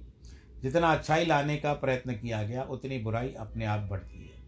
जितना 0.63 0.93
अच्छाई 0.93 1.25
लाने 1.25 1.57
का 1.57 1.73
प्रयत्न 1.73 2.13
किया 2.13 2.43
गया 2.43 2.63
उतनी 2.63 2.99
बुराई 2.99 3.33
अपने 3.33 3.65
आप 3.65 3.81
बढ़ती 3.81 4.25
है। 4.25 4.45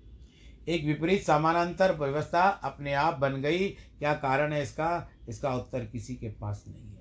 एक 0.69 0.85
विपरीत 0.85 1.23
समानांतर 1.23 1.93
व्यवस्था 1.93 2.43
अपने 2.43 2.93
आप 2.93 3.19
बन 3.19 3.35
गई। 3.35 3.69
क्या 3.69 4.14
कारण 4.14 4.52
है 4.52 4.62
इसका? 4.62 5.11
इसका 5.28 5.55
उत्तर 5.55 5.85
किसी 5.85 6.14
के 6.14 6.28
पास 6.28 6.64
नहीं 6.69 6.90
है। 6.90 6.96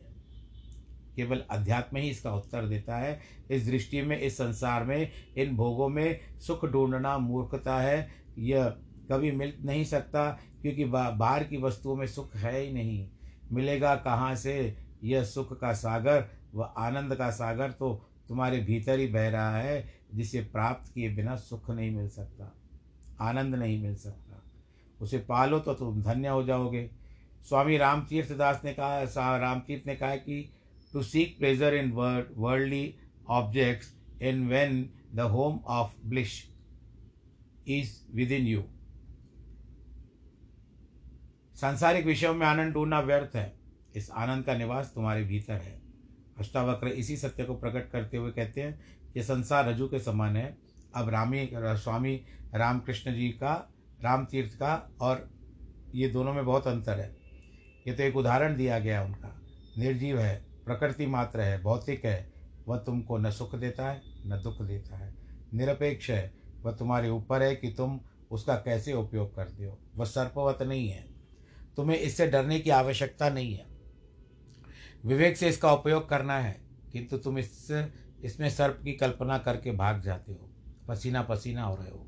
केवल 1.15 1.43
अध्यात्म 1.49 1.97
ही 1.97 2.09
इसका 2.09 2.33
उत्तर 2.33 2.65
देता 2.65 2.97
है। 2.97 3.19
इस 3.51 3.65
दृष्टि 3.67 4.01
में, 4.01 4.19
इस 4.19 4.37
संसार 4.37 4.83
में, 4.83 5.11
इन 5.37 5.55
भोगों 5.55 5.89
में 5.89 6.19
सुख 6.39 6.65
ढूंढना 6.65 7.17
मूर्खता 7.17 7.79
है। 7.79 8.07
यह 8.37 8.69
कभी 9.11 9.31
मिल 9.31 9.53
नहीं 9.61 9.83
सकता, 9.85 10.29
क्योंकि 10.61 10.85
बाहर 10.85 11.43
की 11.43 11.57
वस्तुओं 11.57 11.95
में 11.95 12.07
सुख 12.07 12.35
है 12.35 12.59
ही 12.59 12.71
नहीं। 12.73 13.07
मिलेगा 13.51 13.95
कहाँ 13.97 14.35
से? 14.35 14.75
यह 15.03 15.23
सुख 15.23 15.59
का 15.59 15.73
सागर 15.73 16.25
व 16.55 16.73
आनंद 16.77 17.15
का 17.15 17.29
सागर 17.31 17.71
तो 17.71 17.93
तुम्हारे 18.29 18.59
भीतर 18.59 18.99
ही 18.99 19.07
बह 19.07 19.29
रहा 19.29 19.57
है, 19.57 19.93
जिसे 20.13 20.41
प्राप्त 20.43 20.93
किए 20.93 21.09
बिना 21.15 21.35
सुख 21.35 21.69
नहीं 21.69 21.91
मिल 21.91 22.07
सकता, 22.09 22.51
आनंद 23.21 23.55
नहीं 23.55 23.81
मिल 23.83 23.95
सकता। 23.95 24.41
उसे 24.99 25.17
पालो 25.19 25.59
तो 25.59 25.73
तुम 25.73 26.01
धन्य 26.03 26.27
हो 26.27 26.43
जाओगे। 26.43 26.89
स्वामी 27.49 27.77
रामतीर्थ 27.77 28.31
दास 28.33 28.61
ने 28.65 28.73
कहा 28.73 29.37
रामतीर्थ 29.37 29.87
ने 29.87 29.95
कहा 29.95 30.15
कि 30.15 30.54
seek 31.01 31.37
pleasure 31.37 31.73
in 31.73 31.91
word 31.91 32.25
worldly 32.37 32.95
objects 33.29 33.95
in 34.21 34.47
vain 34.47 34.89
the 35.13 35.19
home 35.19 35.59
of 35.59 35.93
bliss 36.05 36.49
is 37.67 38.15
within 38.31 38.47
you 38.47 38.63
सांसारिक 41.55 42.05
विषयों 42.05 42.33
में 42.33 42.47
आनंद 42.47 42.73
ढूंढना 42.73 42.99
व्यर्थ 42.99 43.35
है। 43.35 43.59
इस 43.95 44.11
आनंद 44.11 44.45
का 44.45 44.57
निवास 44.57 44.91
तुम्हारे 44.95 45.23
भीतर 45.23 45.53
है। 45.53 45.81
अष्टावक्र 46.37 46.87
इसी 46.87 47.17
सत्य 47.17 47.43
को 47.43 47.55
प्रकट 47.55 47.91
करते 47.91 48.17
हुए 48.17 48.31
कहते 48.31 48.61
हैं, 48.61 48.97
ये 49.17 49.23
संसार 49.23 49.69
रजू 49.69 49.87
के 49.87 49.99
समान 49.99 50.37
है। 50.37 50.57
अब 50.95 51.09
रामी, 51.09 51.49
स्वामी 51.53 52.25
रामकृष्ण 52.55 53.15
जी 53.15 53.29
का, 53.29 53.73
राम 54.01 54.25
तीर्थ 54.25 54.53
का 54.53 54.95
और 55.01 55.29
ये 55.95 56.09
दोनों 56.09 56.33
में 56.33 56.45
बहुत 56.45 56.67
अंतर 56.67 56.99
है। 56.99 57.15
ये 57.87 57.93
तो 57.93 58.03
एक 58.03 58.17
उदाहरण 58.17 58.55
दिया 58.55 58.79
गया 58.79 59.03
उनका। 59.03 59.41
निर्जीव 59.77 60.19
है। 60.19 60.44
प्रकृति 60.65 61.05
मात्र 61.05 61.41
है, 61.41 61.61
भौतिक 61.61 62.05
है, 62.05 62.33
वह 62.67 62.77
तुमको 62.77 63.17
न 63.17 63.31
सुख 63.31 63.55
देता 63.55 63.89
है, 63.89 64.01
न 64.25 64.41
दुख 64.43 64.61
देता 64.61 64.97
है। 64.97 65.15
निरपेक्ष 65.53 66.09
है, 66.09 66.33
वह 66.61 66.71
तुम्हारे 66.71 67.09
ऊपर 67.09 67.43
है 67.43 67.55
कि 67.55 67.69
तुम 67.69 67.99
उसका 68.31 68.55
कैसे 68.55 68.93
उपयोग 68.93 69.35
करते 69.35 69.65
हो। 69.65 69.79
वह 69.95 70.05
सर्पवत 70.05 70.61
नहीं 70.61 70.89
है। 70.89 71.07
तुम्हें 71.75 71.97
इससे 71.97 72.27
डरने 72.27 72.59
की 72.59 72.69
आवश्यकता 72.69 73.29
नहीं 73.29 73.53
है। 73.53 73.65
विवेक 75.05 75.37
से 75.37 75.49
इसका 75.49 75.73
उपयोग 75.73 76.09
करना 76.09 76.39
है, 76.39 76.61
किंतु 76.91 77.17
तुम 77.17 77.37
इस, 77.37 77.71
इसमें 78.23 78.49
सर्प 78.49 78.79
की 78.83 78.93
कल्पना 78.93 79.37
करके 79.37 79.71
भाग 79.71 80.01
जाते 80.01 80.31
हो। 80.31 80.49
पसीना 80.87 81.21
पसीना 81.21 81.63
हो 81.63 81.75
रहे 81.75 81.89
हो। 81.89 82.07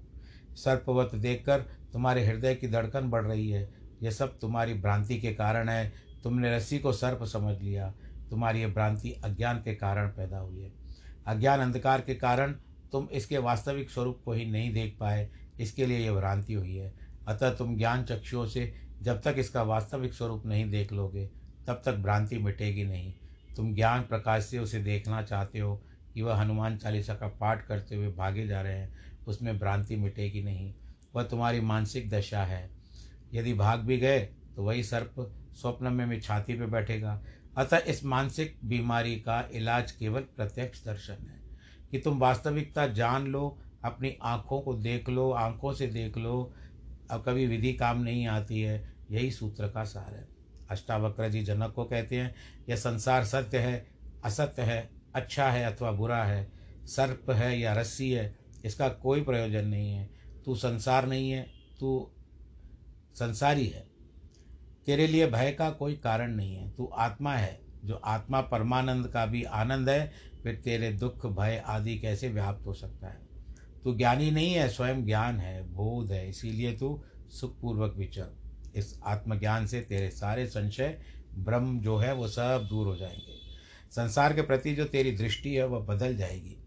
सर्पवत 0.56 1.16
देखकर 1.16 1.60
तुम्हारे 1.94 2.26
हृदय 2.26 2.56
की 2.56 2.68
धड़कन 2.68 3.10
बढ़ 3.10 3.26
रही 3.26 3.50
है। 3.50 3.74
यह 4.04 4.12
सब 4.12 4.40
तुम्हारी 4.40 4.74
भ्रांति 4.74 5.20
के 5.20 5.34
कारण 5.34 5.70
है। 5.70 5.94
तुमने 6.24 6.56
रस्सी 6.56 6.80
को 6.80 6.92
सर्प 6.92 7.24
समझ 7.24 7.62
लिया। 7.62 7.94
तुम्हारी 8.30 8.60
ये 8.60 8.68
भ्रांति 8.68 9.12
अज्ञान 9.24 9.58
के 9.58 9.76
कारण 9.76 10.08
पैदा 10.08 10.38
हुई 10.38 10.62
है। 10.62 10.72
अज्ञान 11.28 11.60
अंधकार 11.60 12.02
के 12.02 12.16
कारण 12.16 12.52
तुम 12.92 13.08
इसके 13.12 13.38
वास्तविक 13.38 13.90
स्वरूप 13.90 14.22
को 14.26 14.34
ही 14.34 14.46
नहीं 14.46 14.72
देख 14.74 14.96
पाए, 15.00 15.28
इसके 15.60 15.86
लिए 15.86 16.00
यह 16.00 16.14
भ्रांति 16.14 16.54
हुई 16.54 16.76
है। 16.76 16.94
अतः 17.28 17.56
तुम 17.56 17.76
ज्ञान 17.78 18.04
चक्षुओं 18.04 18.46
से 18.46 18.72
जब 19.02 19.22
तक 19.22 19.36
इसका 19.38 19.64
वास्तविक 19.64 20.14
स्वरूप 20.14 20.46
नहीं 20.46 20.70
देख 20.70 20.92
लोगे, 20.94 21.26
तब 21.68 21.82
तक 21.86 21.96
भ्रांति 21.96 22.38
मिटेगी 22.38 22.84
नहीं। 22.84 23.14
तुम 23.56 23.74
ज्ञान 23.76 24.02
प्रकाश 24.02 24.46
से 24.46 24.60
उसे 24.60 24.80
देखना 24.80 25.22
चाहते 25.22 25.60
हो 25.60 25.76
कि 26.14 26.22
वह 26.22 26.36
हनुमान 26.36 26.78
चालीसा 26.78 27.14
का 27.14 27.28
पाठ 27.40 27.66
करते 27.68 27.96
हुए 27.96 28.08
भागे 28.08 28.48
जा 28.48 28.62
रहे 28.62 28.78
हैं, 28.78 28.94
उसमें 29.28 29.58
भ्रांति 29.60 29.96
मिटेगी 29.96 30.44
नहीं। 30.44 30.74
वह 31.16 31.24
तुम्हारी 31.24 31.62
मानसिक 31.62 32.10
दशा 32.10 32.44
है। 32.44 32.70
यदि 33.34 33.54
भाग 33.54 33.80
भी 33.80 33.98
गए 33.98 34.20
तो 34.56 34.64
वही 34.64 34.84
सर्प 34.84 35.16
स्वप्न 35.54 35.88
में 35.88 36.08
भी 36.10 36.20
छाती 36.20 36.54
पर 36.54 36.66
बैठेगा। 36.66 37.22
अतः 37.58 37.78
इस 37.78 38.06
मानसिक 38.06 38.58
बीमारी 38.66 39.16
का 39.16 39.50
इलाज 39.54 39.92
केवल 39.92 40.22
प्रत्यक्ष 40.22 40.86
दर्शन 40.86 41.14
है 41.14 41.42
कि 41.92 42.00
तुम 42.00 42.20
वास्तविकता 42.20 42.88
जान 42.88 43.28
लो, 43.28 43.60
अपनी 43.84 44.18
आँखों 44.22 44.62
को 44.62 44.74
देख 44.74 45.10
लो, 45.10 45.32
आँखों 45.32 45.74
से 45.74 45.88
देख 45.88 46.18
लो, 46.18 46.54
अब 47.12 47.24
कभी 47.26 47.48
विधि 47.48 47.74
काम 47.74 48.02
नहीं 48.02 48.28
आती 48.28 48.62
है, 48.62 48.94
यही 49.12 49.32
सूत्र 49.32 49.68
का 49.68 49.84
सार 49.84 50.16
है। 50.16 50.28
अष्टावक्र 50.70 51.30
जी 51.30 51.42
जनक 51.44 51.74
को 51.74 51.84
कहते 51.84 52.16
हैं, 52.16 52.36
यह 52.70 52.76
संसार 52.76 53.26
सत्य 53.26 53.58
है, 53.58 53.88
असत्य 54.24 54.62
है 54.62 54.90
अच्छा 55.16 55.50
है 55.50 55.74
अथवा 55.74 55.92
बुरा 55.92 56.24
है, 56.24 56.52
सर्प 56.86 57.32
है 57.32 57.60
या 57.60 57.74
रस्सी 57.74 58.12
है, 58.12 58.40
इसका 58.66 58.90
कोई 58.90 59.22
प्रयोजन 59.22 59.68
नहीं 59.68 59.92
है। 59.92 60.10
तू 60.46 60.56
संसार 60.56 61.08
नहीं 61.08 61.32
है, 61.32 61.48
तू 61.80 62.12
संसारी 63.16 63.68
है। 63.68 63.97
तेरे 64.88 65.08
लिए 65.08 65.28
भय 65.28 65.52
का 65.52 65.70
कोई 65.70 65.96
कारण 65.96 66.36
नहीं 66.36 66.56
है। 66.56 66.70
तू 66.70 66.86
आत्मा 66.86 67.34
है, 67.34 67.60
जो 67.86 67.96
आत्मा 67.96 68.42
परमानंद 68.42 69.08
का 69.08 69.26
भी 69.26 69.44
आनंद 69.44 69.90
है, 69.90 70.12
फिर 70.44 70.56
तेरे 70.56 70.92
दुख, 70.92 71.26
भय 71.26 71.64
आदि 71.66 71.98
कैसे 71.98 72.30
व्याप्त 72.30 72.68
हो 72.68 72.74
सकता 72.74 73.08
है? 73.08 73.20
तू 73.84 73.96
ज्ञानी 73.96 74.32
नहीं 74.32 74.54
है, 74.54 74.70
स्वयं 74.70 75.06
ज्ञान 75.06 75.40
है, 75.40 75.64
बोध 75.74 76.12
है, 76.12 76.30
इसीलिए 76.30 76.78
तू 76.78 77.04
सुखपूर्वक 77.30 77.96
विचर। 77.98 78.28
इस 78.76 79.00
आत्मज्ञान 79.06 79.66
से 79.66 79.82
तेरे 79.82 80.10
सारे 80.10 80.48
संशय, 80.48 81.00
ब्रह्म 81.36 81.80
जो 81.80 81.98
है, 81.98 82.14
वो 82.14 82.28
सब 82.28 82.68
दूर 82.70 82.88
हो 82.88 82.96
जाएँगे। 82.96 83.34
संसार 83.92 84.34
के 84.34 84.42
प्रति 84.42 84.76
जो 84.76 84.86
तेरी 84.86 85.12
दृष्टि 85.12 85.56
है, 85.56 85.68
वह 85.68 85.80
बदल 85.80 86.18
जाएगी। 86.18 86.58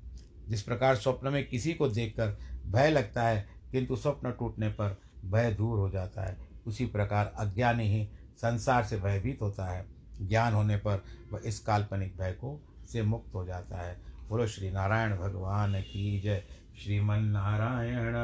जिस 0.48 0.62
प्रकार 0.62 0.96
स्वप्न 0.96 1.28
में 1.28 1.48
किसी 1.48 1.74
को 1.74 1.88
देखकर 1.88 2.38
भय 2.66 2.90
लगता 2.90 3.22
है, 3.22 3.48
किंतु 3.72 3.96
स्वप्न 3.96 4.30
टूटने 4.30 4.68
पर 4.68 4.96
भय 5.24 5.52
दूर 5.52 5.78
हो 5.78 5.90
जाता 5.90 6.22
है। 6.22 6.49
उसी 6.66 6.86
प्रकार 6.86 7.32
अज्ञानी 7.38 7.88
ही 7.88 8.04
संसार 8.36 8.84
से 8.84 8.96
भयभीत 8.96 9.42
होता 9.42 9.66
है। 9.66 9.84
ज्ञान 10.22 10.52
होने 10.52 10.76
पर 10.76 11.02
वह 11.32 11.40
इस 11.44 11.58
काल्पनिक 11.60 12.16
भय 12.16 12.32
को 12.32 12.60
से 12.92 13.02
मुक्त 13.02 13.34
हो 13.34 13.44
जाता 13.44 13.80
है। 13.82 13.96
बोलो 14.28 14.46
श्री 14.46 14.70
नारायण 14.70 15.16
भगवान 15.16 15.80
की 15.82 16.20
जय। 16.20 16.42
श्रीमन 16.84 17.24
नारायण 17.24 18.14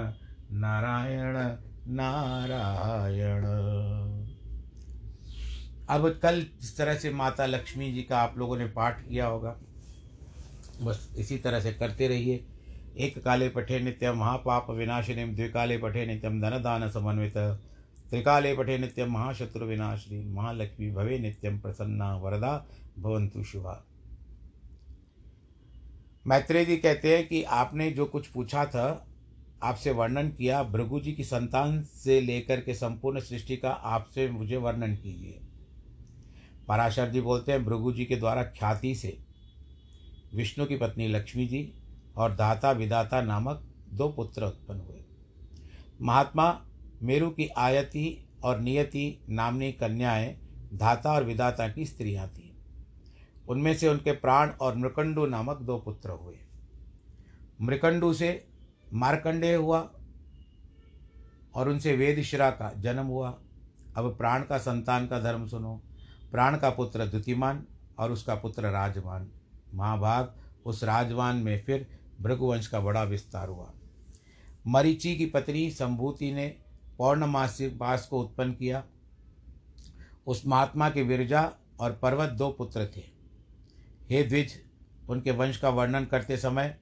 नारायण। 0.59 1.35
नारायण 1.89 3.45
अब 5.89 6.09
कल 6.23 6.41
जिस 6.61 6.77
तरह 6.79 6.95
से 6.95 7.11
माता 7.11 7.47
लक्ष्मी 7.47 7.93
जी 7.93 8.03
का 8.03 8.19
आप 8.19 8.39
लोगों 8.39 8.57
ने 8.57 8.67
पाठ 8.67 9.01
किया 9.01 9.27
होगा, 9.27 9.57
बस 10.83 11.15
इसी 11.19 11.37
तरह 11.39 11.61
से 11.61 11.73
करते 11.73 12.09
रहिए। 12.09 12.45
एक 12.99 13.23
काले 13.25 13.49
पठे 13.49 13.79
नित्यम 13.81 14.17
महापाप 14.17 14.71
विनाशिनी 14.71 15.25
द्विकाले 15.25 15.79
पठे 15.79 16.07
नित्यम 16.07 16.41
धन 16.41 16.63
दान 16.63 16.89
समन्वित। 16.91 17.37
त्रिकाले 18.11 18.55
पठे 18.55 18.79
नित्यम 18.79 19.11
महाशत्रु 19.11 19.67
विनाशिनी 19.67 20.25
महालक्ष्मी 20.25 20.91
भवे 20.91 21.19
नित्यम 21.19 21.59
प्रसन्ना 21.59 22.17
वरदा 22.17 22.67
भवंतु 22.99 23.45
शुभा 23.45 23.87
मैत्रेय 26.27 26.65
जी 26.65 26.77
कहते 26.77 27.17
हैं 27.17 27.29
कि 27.29 27.43
आपने 27.43 27.91
जो 27.91 28.05
कुछ 28.05 28.27
पूछा 28.27 28.67
था, 28.67 29.07
आपसे 29.63 29.91
वर्णन 29.91 30.29
किया, 30.29 30.63
भृगु 30.63 31.01
जी 31.01 31.13
की 31.13 31.25
संतान 31.25 31.83
से 31.83 32.21
लेकर 32.21 32.61
के 32.61 32.75
संपूर्ण 32.75 33.21
सृष्टि 33.21 33.57
का 33.57 33.71
आपसे 33.71 34.29
मुझे 34.29 34.57
वर्णन 34.57 34.97
कीजिए। 34.97 35.41
पराशर 36.69 37.11
जी 37.11 37.21
बोलते 37.21 37.53
हैं, 37.53 37.65
भृगु 37.65 37.93
जी 37.93 38.05
के 38.05 38.17
द्वारा 38.17 38.43
ख्याति 38.43 38.95
से। 38.95 39.19
विष्णु 40.35 40.67
की 40.67 40.77
पत्नी 40.77 41.09
लक्ष्मी 41.09 41.47
जी 41.47 41.73
और 42.17 42.35
दाता 42.35 42.71
विदाता 42.71 43.23
नामक 43.23 43.69
दो 43.93 44.09
पुत्र 44.09 44.45
उत्पन्न 44.45 44.81
हुए। 44.81 45.05
महात्मा 46.03 46.66
मेरु 47.03 47.31
की 47.31 47.49
आयति 47.49 48.29
और 48.45 48.61
नियति 48.61 49.25
नामनी 49.29 49.73
कन्याएँ 49.73 50.39
धाता 50.75 51.13
और 51.13 51.25
विदाता 51.25 51.69
की 51.69 51.87
स्त्रियाँ 51.87 52.29
थीं। 52.29 52.53
उनमें 53.49 53.75
से 53.75 53.89
उनके 53.89 54.13
प्राण 54.13 54.49
और 54.49 54.77
मृकंडु 54.77 55.27
नामक 55.27 55.57
दो 55.57 55.79
पुत्र 55.79 56.11
हुए। 56.11 56.37
मृकंडु 57.63 58.15
से 58.15 58.47
मारकंडेय 58.93 59.55
हुआ 59.55 59.91
और 61.55 61.69
उनसे 61.69 61.97
वेदशिरा 61.97 62.51
का 62.51 62.73
जन्म 62.79 63.07
हुआ। 63.07 63.39
अब 63.97 64.17
प्राण 64.19 64.43
का 64.43 64.59
संतान 64.59 65.07
का 65.07 65.21
धर्म 65.21 65.47
सुनो। 65.47 65.83
प्राण 66.33 66.59
का 66.59 66.71
पुत्र 66.71 67.07
द्युतिमान 67.07 67.65
और 67.99 68.13
उसका 68.13 68.35
पुत्र 68.35 68.71
राजमान। 68.71 69.31
महाभाग, 69.75 70.35
उस 70.67 70.85
राजवान 70.85 71.37
में 71.37 71.65
फिर 71.65 71.87
भृगुवंश 72.21 72.67
का 72.67 72.81
बड़ा 72.81 73.03
विस्तार 73.03 73.49
हुआ। 73.49 73.73
मरीचि 74.67 75.17
की 75.17 75.27
पत्नी 75.27 75.71
संभूति 75.71 76.33
ने 76.33 76.57
पौर्णमासी 76.99 77.69
पास 77.69 78.07
को 78.09 78.21
उत्पन्न 78.21 78.53
किया। 78.53 78.85
उस 80.27 80.47
महात्मा 80.47 80.91
के 80.91 81.03
विरजा 81.03 81.53
और 81.81 81.93
पर्वत 81.93 82.29
दो 82.29 82.51
पुत्र 82.51 82.91
थे। 82.97 83.03
हे 84.11 84.23
द्विज, 84.23 84.65
उनके 85.09 85.31
वंश 85.31 85.57
का 85.57 85.69
वर्णन 85.69 86.05
करते 86.05 86.37
समय 86.37 86.79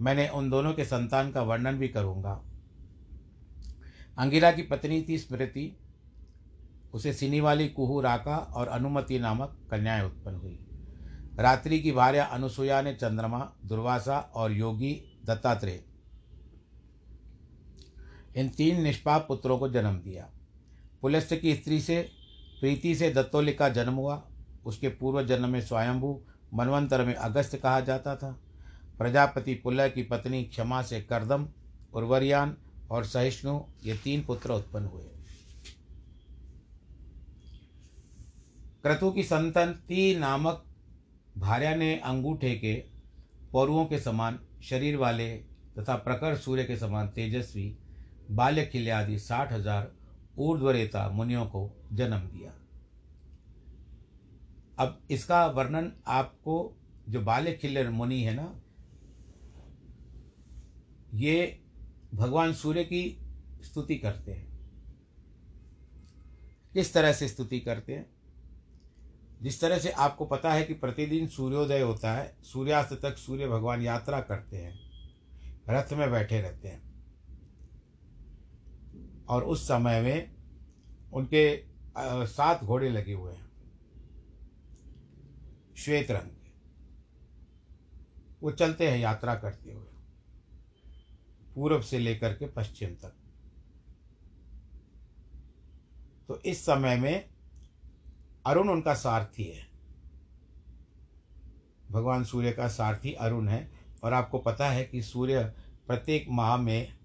मैंने 0.00 0.28
उन 0.28 0.50
दोनों 0.50 0.72
के 0.72 0.84
संतान 0.84 1.30
का 1.30 1.42
वर्णन 1.42 1.78
भी 1.78 1.88
करूँगा। 1.88 2.44
अंगिरा 4.18 4.52
की 4.52 4.62
पत्नी 4.62 5.06
थी 5.08 5.18
स्मृति। 5.18 5.76
उसे 6.94 7.12
सिनी 7.12 7.40
वाली 7.40 7.68
कुहू 7.68 8.00
राका 8.00 8.36
और 8.36 8.68
अनुमति 8.68 9.18
नामक 9.18 9.58
कन्याएँ 9.70 10.04
उत्पन्न 10.04 10.36
हुई। 10.36 10.58
रात्रि 11.38 11.80
की 11.80 11.92
भार्या 11.92 12.24
अनुसुया 12.24 12.82
ने 12.82 12.94
चंद्रमा, 12.94 13.52
दुर्वासा 13.64 14.18
और 14.18 14.52
योगी 14.52 15.20
दत्तात्रेय 15.24 15.84
इन 18.36 18.48
तीन 18.48 18.80
निष्पाप 18.80 19.24
पुत्रों 19.28 19.58
को 19.58 19.68
जन्म 19.68 19.94
दिया। 19.96 20.30
पुलस्त 21.02 21.34
की 21.34 21.54
स्त्री 21.54 21.80
से, 21.80 22.10
प्रीति 22.60 22.94
से 22.94 23.10
दत्तोलिका 23.10 23.68
जन्म 23.68 23.92
हुआ। 23.92 24.26
उसके 24.64 24.88
पूर्व 24.88 25.26
जन्म 25.26 25.48
में 25.48 25.60
स्वयंभू 25.60 26.22
मनवंतर 26.54 27.04
में 27.04 27.14
अगस्त 27.14 27.56
कहा 27.56 27.80
जाता 27.80 28.16
था। 28.16 28.40
प्रजापति 28.98 29.54
पुलह 29.54 29.88
की 29.88 30.02
पत्नी 30.02 30.44
क्षमा 30.44 30.82
से 30.82 31.00
करदम, 31.00 31.48
उर्वरियान 31.94 32.56
और 32.90 33.04
सहिष्णु 33.04 33.60
ये 33.84 33.96
तीन 33.96 34.24
पुत्र 34.24 34.52
उत्पन्न 34.52 34.86
हुए। 34.86 35.04
क्रतु 38.82 39.10
की 39.10 39.22
संतति 39.22 40.16
नामक 40.18 40.64
भार्या 41.38 41.74
ने 41.74 41.96
अंगूठे 41.96 42.54
के 42.54 42.74
पौरुओं 43.52 43.86
के 43.86 43.98
समान, 43.98 44.38
शरीर 44.62 44.96
वाले 44.96 45.36
तथा 45.78 45.94
प्रखर 45.94 46.36
सूर्य 46.36 46.64
के 46.64 46.76
समान 46.76 47.08
तेजस्वी 47.08 47.78
बाल्य 48.30 48.64
किले 48.64 48.90
आदि 48.90 49.18
साठ 49.18 49.52
हज़ार 49.52 49.92
ऊर्ध्वरेता 50.38 51.08
मुनियों 51.08 51.46
को 51.46 51.70
जन्म 51.92 52.18
दिया। 52.18 52.52
अब 54.78 55.02
इसका 55.10 55.46
वर्णन 55.46 55.92
आपको 56.06 56.76
जो 57.08 57.20
बाल्य 57.20 57.52
किले 57.52 57.88
मुनि 57.88 58.22
है 58.22 58.34
ना, 58.34 58.60
ये 61.14 61.60
भगवान 62.14 62.52
सूर्य 62.52 62.84
की 62.84 63.18
स्तुति 63.62 63.96
करते 63.96 64.32
हैं। 64.32 64.48
किस 66.72 66.94
तरह 66.94 67.12
से 67.12 67.28
स्तुति 67.28 67.60
करते 67.60 67.94
हैं? 67.94 68.06
जिस 69.42 69.60
तरह 69.60 69.78
से 69.78 69.90
आपको 69.90 70.26
पता 70.26 70.52
है 70.52 70.64
कि 70.64 70.74
प्रतिदिन 70.74 71.26
सूर्योदय 71.26 71.80
होता 71.80 72.12
है, 72.12 72.36
सूर्यास्त 72.42 72.92
तक 72.92 73.16
सूर्य 73.16 73.48
भगवान 73.48 73.82
यात्रा 73.82 74.20
करते 74.20 74.56
हैं, 74.56 74.80
रथ 75.70 75.92
में 75.92 76.10
बैठे 76.10 76.40
रहते 76.40 76.68
हैं। 76.68 76.89
और 79.30 79.44
उस 79.44 79.62
समय 79.64 80.00
में 80.00 80.34
उनके 81.12 81.64
सात 82.26 82.64
घोड़े 82.64 82.88
लगे 82.90 83.12
हुए 83.12 83.32
हैं। 83.32 83.50
श्वेत 85.76 86.10
रंग 86.10 86.30
के। 86.30 86.50
वो 88.42 88.50
चलते 88.50 88.90
हैं 88.90 88.98
यात्रा 88.98 89.34
करते 89.34 89.72
हुए 89.72 89.86
पूर्व 91.54 91.82
से 91.82 91.98
लेकर 91.98 92.34
के 92.34 92.46
पश्चिम 92.46 92.88
तक। 92.88 93.14
तो 96.28 96.40
इस 96.40 96.60
समय 96.62 96.96
में 96.96 97.30
अरुण 98.46 98.68
उनका 98.68 98.94
सारथी 98.94 99.44
है। 99.44 99.66
भगवान 101.90 102.24
सूर्य 102.24 102.52
का 102.52 102.68
सारथी 102.68 103.12
अरुण 103.12 103.48
है। 103.48 103.70
और 104.04 104.12
आपको 104.12 104.38
पता 104.38 104.70
है 104.70 104.84
कि 104.84 105.02
सूर्य 105.02 105.44
प्रत्येक 105.86 106.26
माह 106.28 106.56
में 106.56 106.98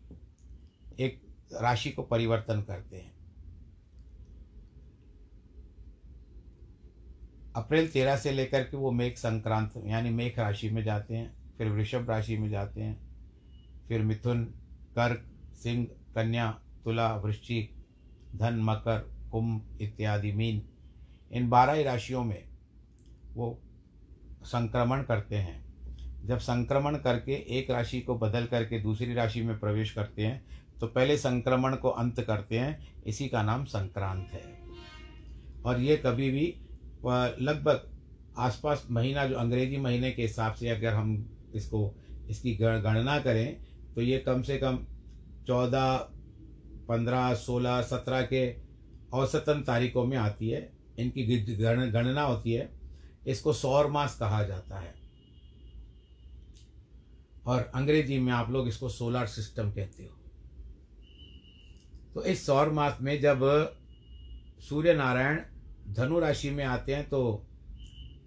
एक 0.99 1.24
राशि 1.61 1.91
को 1.91 2.03
परिवर्तन 2.03 2.61
करते 2.61 2.97
हैं। 2.97 3.15
अप्रैल 7.55 7.87
तेरह 7.87 8.17
से 8.17 8.31
लेकर 8.31 8.63
के 8.63 8.77
वो 8.77 8.91
मेघ 8.91 9.15
संक्रांत, 9.15 9.73
यानी 9.85 10.09
मेघ 10.09 10.39
राशि 10.39 10.69
में 10.69 10.83
जाते 10.83 11.15
हैं, 11.15 11.55
फिर 11.57 11.69
वृषभ 11.69 12.09
राशि 12.09 12.37
में 12.37 12.49
जाते 12.49 12.81
हैं, 12.81 12.99
फिर 13.87 14.01
मिथुन, 14.01 14.45
कर्क, 14.95 15.25
सिंह, 15.53 15.85
कन्या, 16.15 16.61
तुला, 16.83 17.15
वृश्चिक, 17.15 17.75
धन, 18.35 18.59
मकर, 18.59 19.15
कुंभ 19.31 19.77
इत्यादि 19.81 20.31
मीन। 20.31 20.69
इन 21.31 21.49
बारह 21.49 21.73
ही 21.73 21.83
राशियों 21.83 22.23
में 22.23 22.43
वो 23.33 23.61
संक्रमण 24.43 25.03
करते 25.03 25.35
हैं। 25.35 25.65
जब 26.25 26.37
संक्रमण 26.37 26.97
करके 26.97 27.33
एक 27.33 27.69
राशि 27.69 28.01
को 28.01 28.15
बदल 28.15 28.45
करके 28.45 28.79
दूसरी 28.79 29.13
राशि 29.13 29.41
में 29.41 29.59
प्रवेश 29.59 29.91
करते 29.91 30.25
हैं 30.25 30.64
तो 30.81 30.87
पहले 30.87 31.17
संक्रमण 31.17 31.75
को 31.75 31.89
अंत 31.89 32.21
करते 32.21 32.59
हैं। 32.59 33.03
इसी 33.03 33.27
का 33.29 33.43
नाम 33.43 33.65
संक्रांत 33.65 34.29
है। 34.31 34.43
और 35.65 35.79
ये 35.79 35.97
कभी 35.97 36.29
भी 36.31 36.45
लगभग 37.41 37.91
आसपास 38.37 38.87
महीना, 38.91 39.25
जो 39.25 39.35
अंग्रेज़ी 39.35 39.77
महीने 39.77 40.11
के 40.11 40.21
हिसाब 40.21 40.53
से 40.53 40.69
अगर 40.69 40.93
हम 40.93 41.29
इसको, 41.55 41.95
इसकी 42.29 42.55
गणना 42.55 43.19
करें 43.19 43.65
तो 43.95 44.01
ये 44.01 44.17
कम 44.19 44.41
से 44.41 44.57
कम 44.57 44.85
चौदह, 45.47 45.97
पंद्रह, 46.89 47.33
सोलह, 47.35 47.81
सत्रह 47.81 48.21
के 48.23 48.55
औसतन 49.13 49.61
तारीखों 49.61 50.05
में 50.05 50.17
आती 50.17 50.49
है। 50.49 50.71
इनकी 50.99 51.55
गणना 51.55 52.21
होती 52.21 52.53
है। 52.53 52.69
इसको 53.27 53.53
सौर 53.53 53.87
मास 53.87 54.17
कहा 54.19 54.43
जाता 54.43 54.79
है। 54.79 54.93
और 57.45 57.71
अंग्रेज़ी 57.75 58.19
में 58.19 58.31
आप 58.33 58.51
लोग 58.51 58.67
इसको 58.67 58.89
सोलर 58.89 59.25
सिस्टम 59.27 59.71
कहते 59.71 60.03
हो। 60.03 60.24
तो 62.15 62.23
इस 62.23 62.45
सौर 62.45 62.69
मास 62.69 62.97
में 63.01 63.19
जब 63.21 63.41
सूर्य 64.59 64.93
नारायण 64.93 65.39
धनु 65.93 66.19
राशि 66.19 66.49
में 66.49 66.63
आते 66.63 66.95
हैं 66.95 67.07
तो 67.09 67.47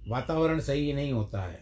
वातावरण 0.09 0.61
सही 0.61 0.93
नहीं 0.93 1.13
होता 1.13 1.43
है। 1.43 1.61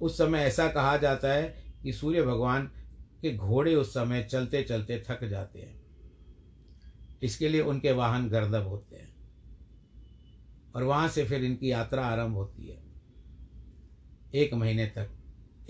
उस 0.00 0.18
समय 0.18 0.38
ऐसा 0.38 0.66
कहा 0.68 0.96
जाता 0.96 1.32
है 1.32 1.64
कि 1.82 1.92
सूर्य 1.92 2.22
भगवान 2.22 2.66
के 3.22 3.34
घोड़े 3.36 3.74
उस 3.74 3.90
समय 3.90 4.22
चलते 4.22 4.62
चलते 4.62 5.02
थक 5.10 5.24
जाते 5.24 5.60
हैं। 5.60 5.80
इसके 7.22 7.48
लिए 7.48 7.60
उनके 7.60 7.92
वाहन 7.92 8.28
गर्दब 8.28 8.66
होते 8.66 8.96
हैं 8.96 9.14
और 10.74 10.82
वहाँ 10.82 11.08
से 11.08 11.24
फिर 11.24 11.44
इनकी 11.44 11.70
यात्रा 11.70 12.06
आरंभ 12.06 12.34
होती 12.34 12.68
है। 12.68 12.82
एक 14.34 14.54
महीने 14.54 14.86
तक, 14.86 15.10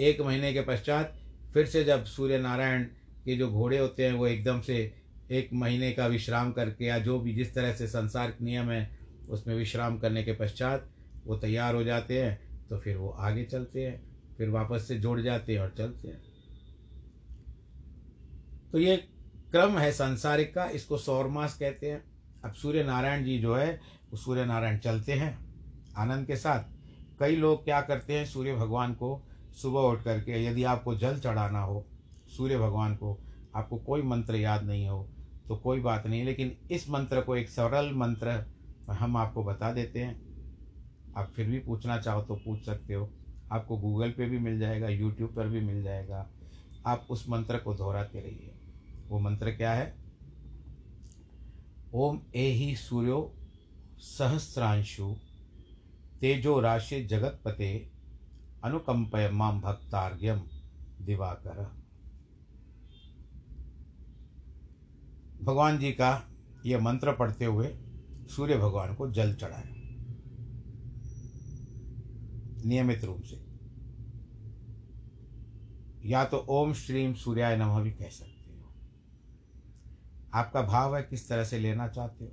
एक 0.00 0.20
महीने 0.20 0.52
के 0.52 0.60
पश्चात 0.60 1.18
फिर 1.54 1.66
से 1.66 1.84
जब 1.84 2.04
सूर्य 2.04 2.38
नारायण 2.38 2.84
के 3.24 3.36
जो 3.36 3.48
घोड़े 3.48 3.78
होते 3.78 4.06
हैं, 4.06 4.12
वो 4.12 4.26
एकदम 4.26 4.60
से 4.60 5.01
एक 5.30 5.52
महीने 5.52 5.90
का 5.92 6.06
विश्राम 6.06 6.52
करके 6.52 6.84
या 6.84 6.98
जो 6.98 7.18
भी 7.20 7.34
जिस 7.34 7.54
तरह 7.54 7.72
से 7.72 7.86
संसार 7.86 8.34
नियम 8.42 8.70
है, 8.70 8.98
उसमें 9.28 9.54
विश्राम 9.54 9.98
करने 9.98 10.22
के 10.24 10.32
पश्चात 10.34 10.88
वो 11.26 11.36
तैयार 11.36 11.74
हो 11.74 11.84
जाते 11.84 12.22
हैं 12.22 12.66
तो 12.68 12.78
फिर 12.78 12.96
वो 12.96 13.08
आगे 13.10 13.44
चलते 13.44 13.86
हैं, 13.86 14.02
फिर 14.38 14.48
वापस 14.50 14.88
से 14.88 14.98
जुड़ 14.98 15.20
जाते 15.20 15.52
हैं 15.52 15.60
और 15.60 15.74
चलते 15.78 16.08
हैं। 16.08 16.20
तो 18.72 18.78
ये 18.78 18.96
क्रम 19.52 19.78
है 19.78 19.90
संसारिक 19.92 20.54
का, 20.54 20.64
इसको 20.66 20.98
सौरमास 20.98 21.56
कहते 21.58 21.90
हैं। 21.90 22.02
अब 22.44 22.52
सूर्य 22.52 22.84
नारायण 22.84 23.24
जी 23.24 23.38
जो 23.38 23.54
है, 23.54 23.80
वो 24.10 24.16
सूर्य 24.16 24.44
नारायण 24.44 24.78
चलते 24.78 25.12
हैं 25.12 25.36
आनंद 25.96 26.26
के 26.26 26.36
साथ। 26.36 26.64
कई 27.20 27.36
लोग 27.36 27.64
क्या 27.64 27.80
करते 27.80 28.12
हैं, 28.12 28.24
सूर्य 28.26 28.54
भगवान 28.54 28.94
को 28.94 29.20
सुबह 29.54 29.80
उठ 29.80 30.02
करके 30.04 30.44
यदि 30.44 30.64
आपको 30.64 30.94
जल 30.94 31.18
चढ़ाना 31.18 31.60
हो, 31.60 31.84
सूर्य 32.36 32.58
भगवान 32.58 32.94
को 32.96 33.18
आपको 33.54 33.78
कोई 33.78 34.02
मंत्र 34.02 34.36
याद 34.36 34.62
नहीं 34.62 34.88
हो 34.88 35.08
तो 35.48 35.56
कोई 35.56 35.80
बात 35.80 36.06
नहीं, 36.06 36.24
लेकिन 36.24 36.56
इस 36.70 36.88
मंत्र 36.90 37.20
को 37.20 37.36
एक 37.36 37.48
सरल 37.48 37.92
मंत्र 37.94 38.44
हम 38.90 39.16
आपको 39.16 39.44
बता 39.44 39.72
देते 39.72 40.00
हैं। 40.00 40.20
आप 41.16 41.32
फिर 41.36 41.46
भी 41.46 41.58
पूछना 41.58 41.98
चाहो 41.98 42.22
तो 42.22 42.34
पूछ 42.34 42.64
सकते 42.66 42.94
हो। 42.94 43.08
आपको 43.52 43.76
गूगल 43.78 44.10
पे 44.10 44.26
भी 44.26 44.38
मिल 44.38 44.58
जाएगा, 44.58 44.88
यूट्यूब 44.88 45.34
पर 45.34 45.48
भी 45.48 45.60
मिल 45.60 45.82
जाएगा। 45.82 46.28
आप 46.86 47.06
उस 47.10 47.28
मंत्र 47.28 47.58
को 47.58 47.74
दोहराते 47.74 48.20
रहिए। 48.20 48.54
वो 49.08 49.18
मंत्र 49.18 49.50
क्या 49.50 49.72
है? 49.72 49.94
ओम 51.94 52.20
ए 52.34 52.46
ही 52.48 52.74
सूर्यो 52.76 53.34
सहस्रांशु 53.98 55.14
तेजो 56.20 56.58
राशि 56.60 57.02
जगतपते 57.04 57.74
अनुकंपय 58.64 59.30
माम 59.30 59.60
भक्तार्घ्यम 59.60 60.42
दिवाकर। 61.00 61.81
भगवान 65.42 65.78
जी 65.78 65.92
का 65.92 66.28
यह 66.66 66.80
मंत्र 66.80 67.12
पढ़ते 67.12 67.44
हुए 67.44 67.68
सूर्य 68.28 68.56
भगवान 68.56 68.94
को 68.94 69.10
जल 69.10 69.34
चढ़ाया। 69.34 69.64
नियमित 72.66 73.04
रूप 73.04 73.22
से। 73.22 73.52
या 76.08 76.24
तो 76.24 76.36
ओम 76.36 76.72
श्रीम 76.72 77.14
सूर्याय 77.14 77.56
नमः 77.56 77.80
भी 77.80 77.90
कह 77.90 78.08
सकते 78.08 78.50
हो। 78.50 78.74
आपका 80.34 80.62
भाव 80.62 80.96
है 80.96 81.02
किस 81.02 81.28
तरह 81.28 81.44
से 81.44 81.58
लेना 81.58 81.88
चाहते 81.88 82.24
हो। 82.24 82.30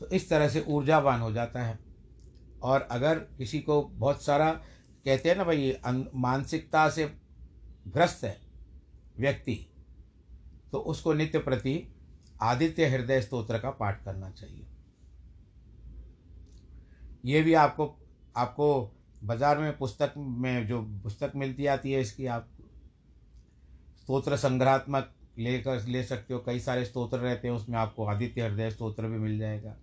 तो 0.00 0.06
इस 0.06 0.30
तरह 0.30 0.48
से 0.48 0.64
ऊर्जावान 0.68 1.20
हो 1.20 1.32
जाता 1.32 1.62
है। 1.62 1.78
और 2.62 2.80
अगर 2.80 3.18
किसी 3.18 3.60
को 3.60 3.82
बहुत 3.82 4.22
सारा 4.22 4.52
कहते 5.04 5.28
हैं 5.28 5.36
ना 5.36 5.44
भाई 5.44 5.76
मानसिकता 6.14 6.90
से 6.90 7.06
ग्रस्त 7.88 8.24
है 8.24 8.40
व्यक्ति 9.18 9.68
तो 10.72 10.78
उसको 10.80 11.12
नित्य 11.12 11.38
प्रति 11.38 11.74
आदित्य 12.42 12.86
हृदय 12.86 13.20
स्तोत्र 13.20 13.58
का 13.58 13.70
पाठ 13.70 14.04
करना 14.04 14.30
चाहिए। 14.30 14.66
ये 17.24 17.42
भी 17.42 17.54
आपको 17.54 17.94
आपको 18.36 18.68
बाज़ार 19.24 19.58
में 19.58 19.76
पुस्तक 19.78 20.14
में 20.16 20.66
जो 20.66 20.80
पुस्तक 21.02 21.32
मिलती 21.36 21.66
आती 21.66 21.92
है 21.92 22.00
इसकी 22.00 22.26
आप 22.26 22.48
स्तोत्र 23.98 24.36
संग्रहात्मक 24.36 25.12
लेकर 25.38 25.84
ले 25.86 26.02
सकते 26.04 26.34
हो। 26.34 26.40
कई 26.46 26.60
सारे 26.60 26.84
स्तोत्र 26.84 27.18
रहते 27.18 27.48
हैं, 27.48 27.54
उसमें 27.54 27.78
आपको 27.78 28.06
आदित्य 28.06 28.42
हृदय 28.42 28.70
स्तोत्र 28.70 29.06
भी 29.06 29.18
मिल 29.18 29.38
जाएगा। 29.38 29.76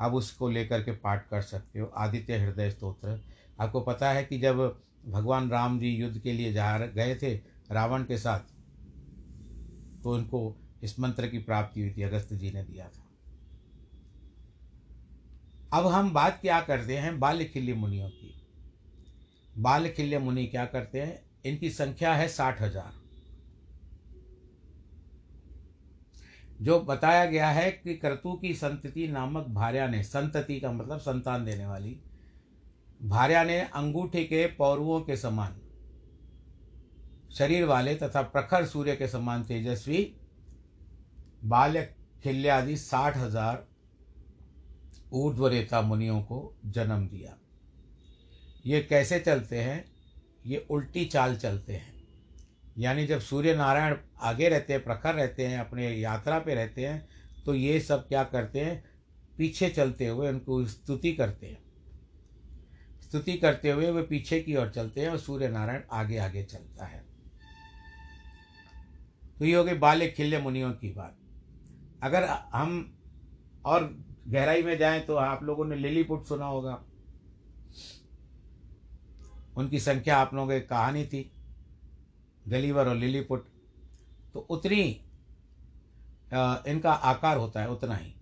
आप 0.00 0.12
उसको 0.12 0.48
लेकर 0.48 0.82
के 0.82 0.92
पाठ 0.92 1.28
कर 1.28 1.42
सकते 1.42 1.80
हो, 1.80 1.86
आदित्य 1.86 2.36
हृदय 2.36 2.70
स्तोत्र। 2.70 3.18
आपको 3.60 3.80
पता 3.80 4.10
है 4.10 4.24
कि 4.24 4.38
जब 4.38 4.58
भगवान 5.06 5.50
राम 5.50 5.78
जी 5.78 5.88
युद्ध 5.88 6.18
के 6.18 6.32
लिए 6.32 6.52
जा 6.52 6.78
गए 6.78 7.14
थे 7.14 7.34
रावण 7.70 8.04
के 8.04 8.18
साथ 8.18 8.40
तो 10.04 10.10
उनको 10.10 10.56
इस 10.82 11.00
मंत्र 11.00 11.28
की 11.28 11.38
प्राप्ति 11.38 11.80
हुई 11.80 11.90
थी, 11.90 12.02
अगस्त 12.02 12.32
जी 12.32 12.50
ने 12.50 12.62
दिया 12.62 12.88
था। 12.88 13.08
अब 15.72 15.86
हम 15.86 16.12
बात 16.12 16.38
क्या 16.40 16.60
करते 16.60 16.96
हैं 16.96 17.18
बाल्य 17.20 17.44
खिल्य 17.44 17.74
मुनियों 17.74 18.08
की? 18.08 18.34
बाल्य 19.58 19.88
खिल्य 19.88 20.18
मुनि 20.18 20.46
क्या 20.46 20.64
करते 20.66 21.00
हैं? 21.00 21.22
इनकी 21.44 21.70
संख्या 21.70 22.14
है 22.14 22.28
साठ 22.28 22.60
हज़ार। 22.62 23.00
जो 26.60 26.80
बताया 26.80 27.24
गया 27.26 27.48
है 27.50 27.70
कि 27.72 27.94
क्रतु 27.94 28.32
की 28.32 28.54
संतति 28.54 29.08
नामक 29.08 29.46
भार्या 29.46 29.86
ने, 29.86 30.02
संतति 30.02 30.60
का 30.60 30.72
मतलब 30.72 30.98
संतान 30.98 31.44
देने 31.44 31.66
वाली, 31.66 31.96
भार्या 33.02 33.44
ने 33.44 33.60
अंगूठे 33.60 34.24
के 34.24 34.46
पौरुओं 34.46 35.00
के 35.00 35.16
समान 35.16 35.56
शरीर 37.32 37.64
वाले 37.64 37.94
तथा 37.94 38.22
प्रखर 38.22 38.66
सूर्य 38.66 38.96
के 38.96 39.08
समान 39.08 39.42
तेजस्वी 39.44 40.02
बाल्य 41.44 41.82
खिल्यादि 42.24 42.76
साठ 42.76 43.16
हज़ार 43.16 43.66
ऊर्ध्वरेता 45.12 45.80
मुनियों 45.82 46.20
को 46.22 46.38
जन्म 46.66 47.06
दिया। 47.08 47.36
ये 48.66 48.80
कैसे 48.82 49.18
चलते 49.20 49.60
हैं? 49.60 49.84
ये 50.46 50.66
उल्टी 50.70 51.04
चाल 51.04 51.36
चलते 51.36 51.72
हैं। 51.72 51.92
यानी 52.78 53.06
जब 53.06 53.20
सूर्य 53.20 53.54
नारायण 53.54 53.96
आगे 54.20 54.48
रहते 54.48 54.72
हैं, 54.72 54.82
प्रखर 54.84 55.14
रहते 55.14 55.46
हैं, 55.46 55.58
अपने 55.60 55.90
यात्रा 55.90 56.38
पे 56.38 56.54
रहते 56.54 56.86
हैं 56.86 57.08
तो 57.46 57.54
ये 57.54 57.80
सब 57.80 58.06
क्या 58.08 58.22
करते 58.24 58.60
हैं? 58.60 58.82
पीछे 59.38 59.68
चलते 59.70 60.06
हुए 60.06 60.28
उनको 60.28 60.64
स्तुति 60.66 61.12
करते 61.12 61.46
हैं। 61.46 61.58
स्तुति 63.02 63.36
करते 63.36 63.70
हुए 63.70 63.90
वे 63.90 64.02
पीछे 64.02 64.40
की 64.40 64.56
ओर 64.56 64.70
चलते 64.70 65.00
हैं 65.00 65.08
और 65.08 65.18
सूर्य 65.18 65.48
नारायण 65.48 65.82
आगे 65.92 66.18
आगे 66.18 66.42
चलता 66.44 66.86
है। 66.86 67.01
तो 69.42 69.46
ये 69.46 69.54
हो 69.54 69.62
गई 69.64 69.74
बाल्य 69.74 70.06
खिल्य 70.08 70.38
मुनियों 70.38 70.70
की 70.72 70.88
बात। 70.92 71.16
अगर 72.02 72.24
हम 72.52 72.74
और 73.64 73.84
गहराई 74.28 74.62
में 74.62 74.76
जाएँ 74.78 75.00
तो 75.00 75.14
आप 75.14 75.42
लोगों 75.42 75.64
ने 75.64 75.76
लिलीपुट 75.76 76.26
सुना 76.26 76.46
होगा। 76.46 76.74
उनकी 79.56 79.80
संख्या 79.80 80.16
आप 80.16 80.34
लोगों 80.34 80.48
की 80.50 80.60
कहानी 80.60 81.04
थी, 81.04 81.32
गलीवर 82.46 82.88
और 82.88 82.96
लिलीपुट। 82.96 83.48
तो 84.34 84.46
उतनी 84.50 84.80
इनका 86.68 86.92
आकार 86.92 87.36
होता 87.36 87.60
है, 87.60 87.70
उतना 87.70 87.96
ही। 87.96 88.14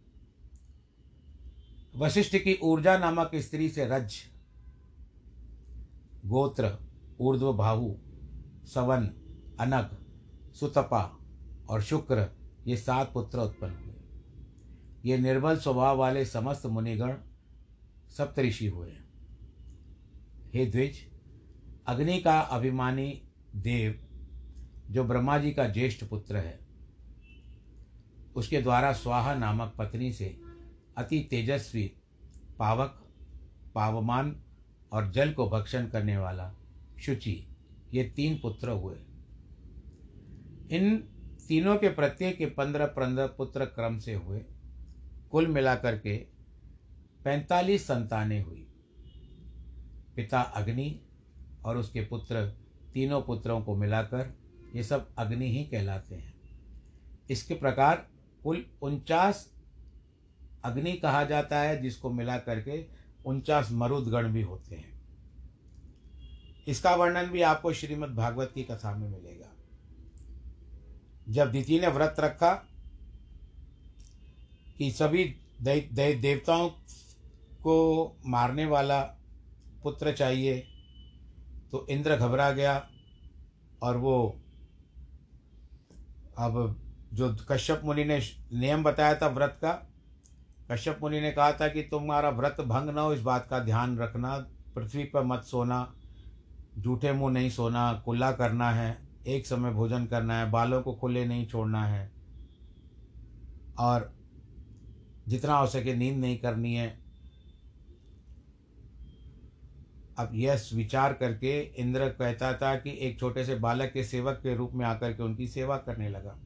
वशिष्ठ 1.97 2.37
की 2.37 2.59
ऊर्जा 2.63 2.99
नामक 2.99 3.37
स्त्री 3.37 3.69
से 3.69 3.87
रज, 3.89 4.23
गोत्र 6.27 6.77
ऊर्ध्व 7.21 7.53
बाहु 7.55 7.95
सवन, 8.67 9.11
अनग 9.61 9.97
सुतपा 10.55 11.19
और 11.69 11.83
शुक्र 11.83 12.29
ये 12.67 12.77
सात 12.77 13.13
पुत्र 13.13 13.39
उत्पन्न 13.39 13.75
हुए। 13.75 13.95
ये 15.05 15.19
निर्बल 15.19 15.57
स्वभाव 15.57 15.99
वाले 15.99 16.25
समस्त 16.25 16.67
मुनिगण 16.67 17.15
सप्तऋषि 18.09 18.67
हुए। 18.67 18.93
हे 20.55 20.67
द्विज, 20.67 21.11
अग्नि 21.87 22.21
का 22.21 22.41
अभिमानी 22.41 23.23
देव, 23.57 24.07
जो 24.91 25.05
ब्रह्मा 25.05 25.39
जी 25.39 25.51
का 25.51 25.69
ज्येष्ठ 25.69 26.05
पुत्र 26.05 26.37
है, 26.37 26.59
उसके 28.37 28.63
द्वारा 28.63 28.93
स्वाहा 28.93 29.35
नामक 29.35 29.75
पत्नी 29.79 30.13
से 30.13 30.41
अति 30.97 31.27
तेजस्वी, 31.31 31.93
पावक, 32.59 33.07
पावमान 33.75 34.43
और 34.93 35.11
जल 35.11 35.33
को 35.33 35.49
भक्षण 35.49 35.89
करने 35.89 36.17
वाला 36.17 36.55
शुचि 36.99 37.49
ये 37.95 38.05
तीन 38.17 38.39
पुत्र 38.39 38.71
हुए। 38.71 38.97
इन 40.71 40.97
तीनों 41.49 41.77
के 41.77 41.89
प्रत्येक 41.89 42.39
के 42.39 42.47
पंद्रह 42.47 42.87
पंद्रह 42.87 43.27
पुत्र 43.27 43.65
क्रम 43.65 43.99
से 43.99 44.15
हुए। 44.15 44.45
कुल 45.31 45.47
मिलाकर 45.47 45.99
के 45.99 46.17
पैंतालीस 47.25 47.85
संतानें 47.85 48.43
हुई। 48.43 48.67
पिता 50.17 50.41
अग्नि 50.41 51.01
और 51.65 51.77
उसके 51.77 52.01
पुत्र 52.01 52.47
तीनों 52.95 53.23
पुत्रों 53.23 53.63
को 53.63 53.77
मिलाकर 53.77 54.39
ये 54.75 54.83
सब 54.83 55.15
अग्नि 55.19 55.59
ही 55.59 55.65
कहलाते 55.65 56.15
हैं। 56.15 56.35
इसके 57.31 57.55
प्रकार 57.55 58.09
कुल 58.43 58.67
उनचास 58.83 59.55
अग्नि 60.65 60.93
कहा 60.93 61.25
जाता 61.25 61.59
है, 61.59 61.83
जिसको 61.83 62.11
मिला 62.11 62.39
करके 62.39 62.87
उनचास 63.27 63.69
मरुदगण 63.73 64.33
भी 64.33 64.43
होते 64.43 64.77
हैं। 64.77 65.03
इसका 66.69 66.95
वर्णन 66.95 67.27
भी 67.27 67.43
आपको 67.43 67.73
श्रीमद् 67.73 68.15
भागवत 68.15 68.53
की 68.55 68.63
कथा 68.63 68.97
में 68.97 69.09
मिलेगा। 69.09 69.40
जब 71.31 71.51
दिति 71.53 71.81
ने 71.81 71.87
व्रत 71.87 72.17
रखा 72.21 72.53
कि 74.79 74.91
सभी 74.91 75.25
दे, 75.63 75.89
दे, 75.93 76.15
देवताओं 76.15 76.69
को 77.61 78.19
मारने 78.27 78.65
वाला 78.65 79.01
पुत्र 79.83 80.13
चाहिए 80.13 80.59
तो 81.73 81.87
इंद्र 81.91 82.17
घबरा 82.17 82.51
गया 82.51 82.89
और 83.83 83.97
वो 83.97 84.41
अब 86.39 86.81
जो 87.13 87.37
कश्यप 87.51 87.81
मुनि 87.85 88.05
ने 88.05 88.19
नियम 88.53 88.83
बताया 88.83 89.15
था 89.15 89.27
व्रत 89.27 89.59
का 89.63 89.73
कश्यप 90.71 90.99
मुनि 91.03 91.21
ने 91.21 91.31
कहा 91.31 91.53
था 91.53 91.69
कि 91.69 91.83
तुम्हारा 91.83 92.31
व्रत 92.31 92.57
भंग 92.61 92.91
ना 92.91 93.01
हो 93.01 93.13
इस 93.15 93.21
बात 93.21 93.47
का 93.51 93.59
ध्यान 93.59 93.99
रखना 93.99 94.39
पृथ्वी 94.75 95.05
पर 95.05 95.23
मत 95.23 95.43
सोना 95.43 95.95
जूठे 96.79 97.13
मुँह 97.13 97.33
नहीं 97.33 97.51
सोना 97.51 97.93
कुल्ला 97.93 98.33
करना 98.33 98.71
है। 98.71 99.10
एक 99.27 99.47
समय 99.47 99.71
भोजन 99.71 100.07
करना 100.07 100.39
है, 100.39 100.51
बालों 100.51 100.81
को 100.83 100.93
खुले 100.93 101.25
नहीं 101.25 101.47
छोड़ना 101.47 101.85
है, 101.87 102.11
और 103.79 104.13
जितना 105.29 105.57
हो 105.57 105.67
सके 105.67 105.95
नींद 105.95 106.19
नहीं 106.19 106.39
करनी 106.39 106.75
है। 106.75 106.89
अब 110.19 110.31
यह 110.35 110.63
विचार 110.75 111.13
करके 111.13 111.59
इंद्र 111.61 112.09
कहता 112.09 112.53
था 112.53 112.75
कि 112.77 112.97
एक 113.01 113.19
छोटे 113.21 113.45
से 113.45 113.55
बालक 113.55 113.93
के 113.93 114.05
सेवक 114.05 114.41
के 114.43 114.55
रूप 114.57 114.73
में 114.75 114.85
आकर 114.87 115.13
के 115.13 115.23
उनकी 115.23 115.47
सेवा 115.49 115.77
करने 115.77 116.09
लगा। 116.09 116.37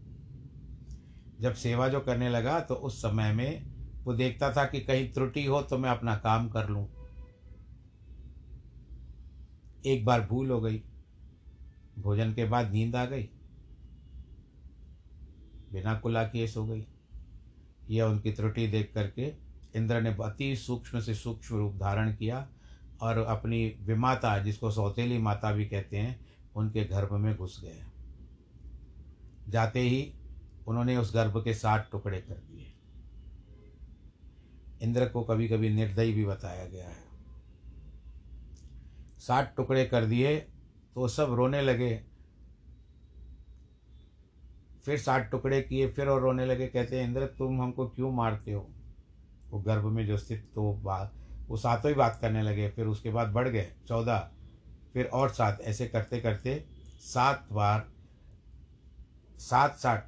जब 1.40 1.54
सेवा 1.54 1.88
जो 1.88 2.00
करने 2.00 2.28
लगा 2.28 2.58
तो 2.60 2.74
उस 2.74 3.00
समय 3.02 3.32
में 3.32 3.64
वो 4.04 4.14
देखता 4.14 4.50
था 4.52 4.64
कि 4.64 4.80
कहीं 4.80 5.12
त्रुटि 5.12 5.44
हो 5.44 5.62
तो 5.62 5.78
मैं 5.78 5.90
अपना 5.90 6.16
काम 6.16 6.48
कर 6.48 6.68
लूँ। 6.68 6.86
एक 9.86 10.04
बार 10.04 10.20
भूल 10.20 10.50
हो 10.50 10.60
गई। 10.60 10.82
भोजन 11.98 12.34
के 12.34 12.44
बाद 12.44 12.72
नींद 12.72 12.96
आ 12.96 13.04
गई। 13.04 13.30
बिना 15.72 15.94
कुला 15.94 16.24
किए 16.24 16.46
सो 16.46 16.64
गई। 16.64 16.86
यह 17.90 18.04
उनकी 18.04 18.32
त्रुटि 18.32 18.66
देख 18.66 18.90
करके 18.94 19.34
इंद्र 19.76 20.00
ने 20.00 20.10
अति 20.10 20.56
सूक्ष्म 20.56 21.00
से 21.00 21.14
सूक्ष्म 21.14 21.56
रूप 21.56 21.74
धारण 21.74 22.14
किया 22.14 22.48
और 23.00 23.18
अपनी 23.18 23.76
विमाता, 23.80 24.38
जिसको 24.38 24.70
सौतेली 24.70 25.18
माता 25.18 25.52
भी 25.52 25.66
कहते 25.66 25.96
हैं, 25.96 26.26
उनके 26.56 26.84
गर्भ 26.84 27.12
में 27.12 27.36
घुस 27.36 27.60
गए। 27.64 27.82
जाते 29.48 29.80
ही 29.80 30.14
उन्होंने 30.66 30.96
उस 30.96 31.14
गर्भ 31.14 31.44
के 31.44 31.54
साठ 31.54 31.90
टुकड़े 31.90 32.20
कर 32.20 32.34
दिए। 32.34 32.72
इंद्र 34.82 35.08
को 35.08 35.22
कभी 35.22 35.48
कभी 35.48 35.68
निर्दयी 35.68 36.12
भी 36.12 36.24
बताया 36.24 36.66
गया 36.66 36.88
है। 36.88 37.04
साठ 39.18 39.56
टुकड़े 39.56 39.84
कर 39.84 40.04
दिए 40.04 40.46
तो 40.94 41.08
सब 41.08 41.32
रोने 41.32 41.62
लगे। 41.62 42.04
फिर 44.84 44.98
साठ 44.98 45.30
टुकड़े 45.30 45.62
किए, 45.62 45.88
फिर 45.88 46.08
और 46.08 46.20
रोने 46.20 46.46
लगे, 46.46 46.66
कहते 46.66 47.00
हैं, 47.00 47.08
इंद्र, 47.08 47.26
तुम 47.26 47.62
हमको 47.62 47.88
क्यों 47.88 48.12
मारते 48.12 48.52
हो? 48.52 48.70
वो 49.50 49.60
गर्भ 49.60 49.84
में 49.84 50.06
जो 50.06 50.16
स्थित 50.16 50.52
तो 50.54 50.72
बात 50.74 51.14
वो 51.48 51.56
सातों 51.56 51.90
ही 51.90 51.94
बात 51.94 52.18
करने 52.20 52.42
लगे, 52.42 52.68
फिर 52.70 52.86
उसके 52.86 53.10
बाद 53.10 53.28
बढ़ 53.28 53.48
गए, 53.48 53.72
चौदह। 53.86 54.30
फिर 54.92 55.06
और 55.06 55.28
सात, 55.28 55.60
ऐसे 55.60 55.86
करते 55.88 56.20
करते 56.20 56.64
सात 57.00 57.48
बार 57.52 57.90
सात 59.38 59.76
साठ 59.76 60.06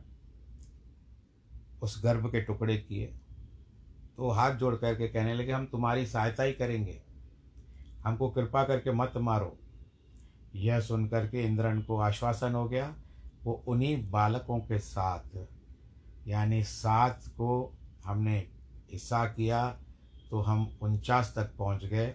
उस 1.82 2.04
गर्भ 2.04 2.32
के 2.32 2.40
टुकड़े 2.40 2.76
किए। 2.76 3.06
तो 4.16 4.30
हाथ 4.30 4.54
जोड़ 4.54 4.76
करके 4.76 5.08
कहने 5.08 5.34
लगे, 5.34 5.52
हम 5.52 5.66
तुम्हारी 5.66 6.06
सहायता 6.06 6.42
ही 6.42 6.52
करेंगे। 6.52 7.02
हमको 8.04 8.30
कृपा 8.30 8.64
करके 8.64 8.92
मत 8.92 9.12
मारो। 9.16 9.58
यह 10.56 10.80
सुन 10.80 11.06
करके 11.08 11.42
इंद्रन 11.42 11.80
को 11.82 11.98
आश्वासन 11.98 12.54
हो 12.54 12.68
गया, 12.68 12.94
वो 13.44 13.52
उन्हीं 13.68 14.10
बालकों 14.10 14.58
के 14.58 14.78
साथ, 14.78 15.36
यानी 16.28 16.62
सात 16.64 17.24
को 17.28 17.74
हमने 18.04 18.38
हिस्सा 18.92 19.24
किया 19.26 19.68
तो 20.30 20.40
हम 20.40 20.66
उनचास 20.82 21.32
तक 21.36 21.52
पहुँच 21.58 21.84
गए, 21.84 22.14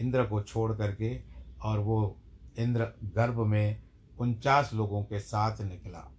इंद्र 0.00 0.24
को 0.24 0.40
छोड़ 0.42 0.72
करके, 0.72 1.18
और 1.62 1.78
वो 1.78 2.16
इंद्र 2.58 2.88
गर्भ 3.04 3.40
में 3.40 3.82
उनचास 4.18 4.70
लोगों 4.74 5.02
के 5.02 5.18
साथ 5.18 5.60
निकला। 5.60 6.10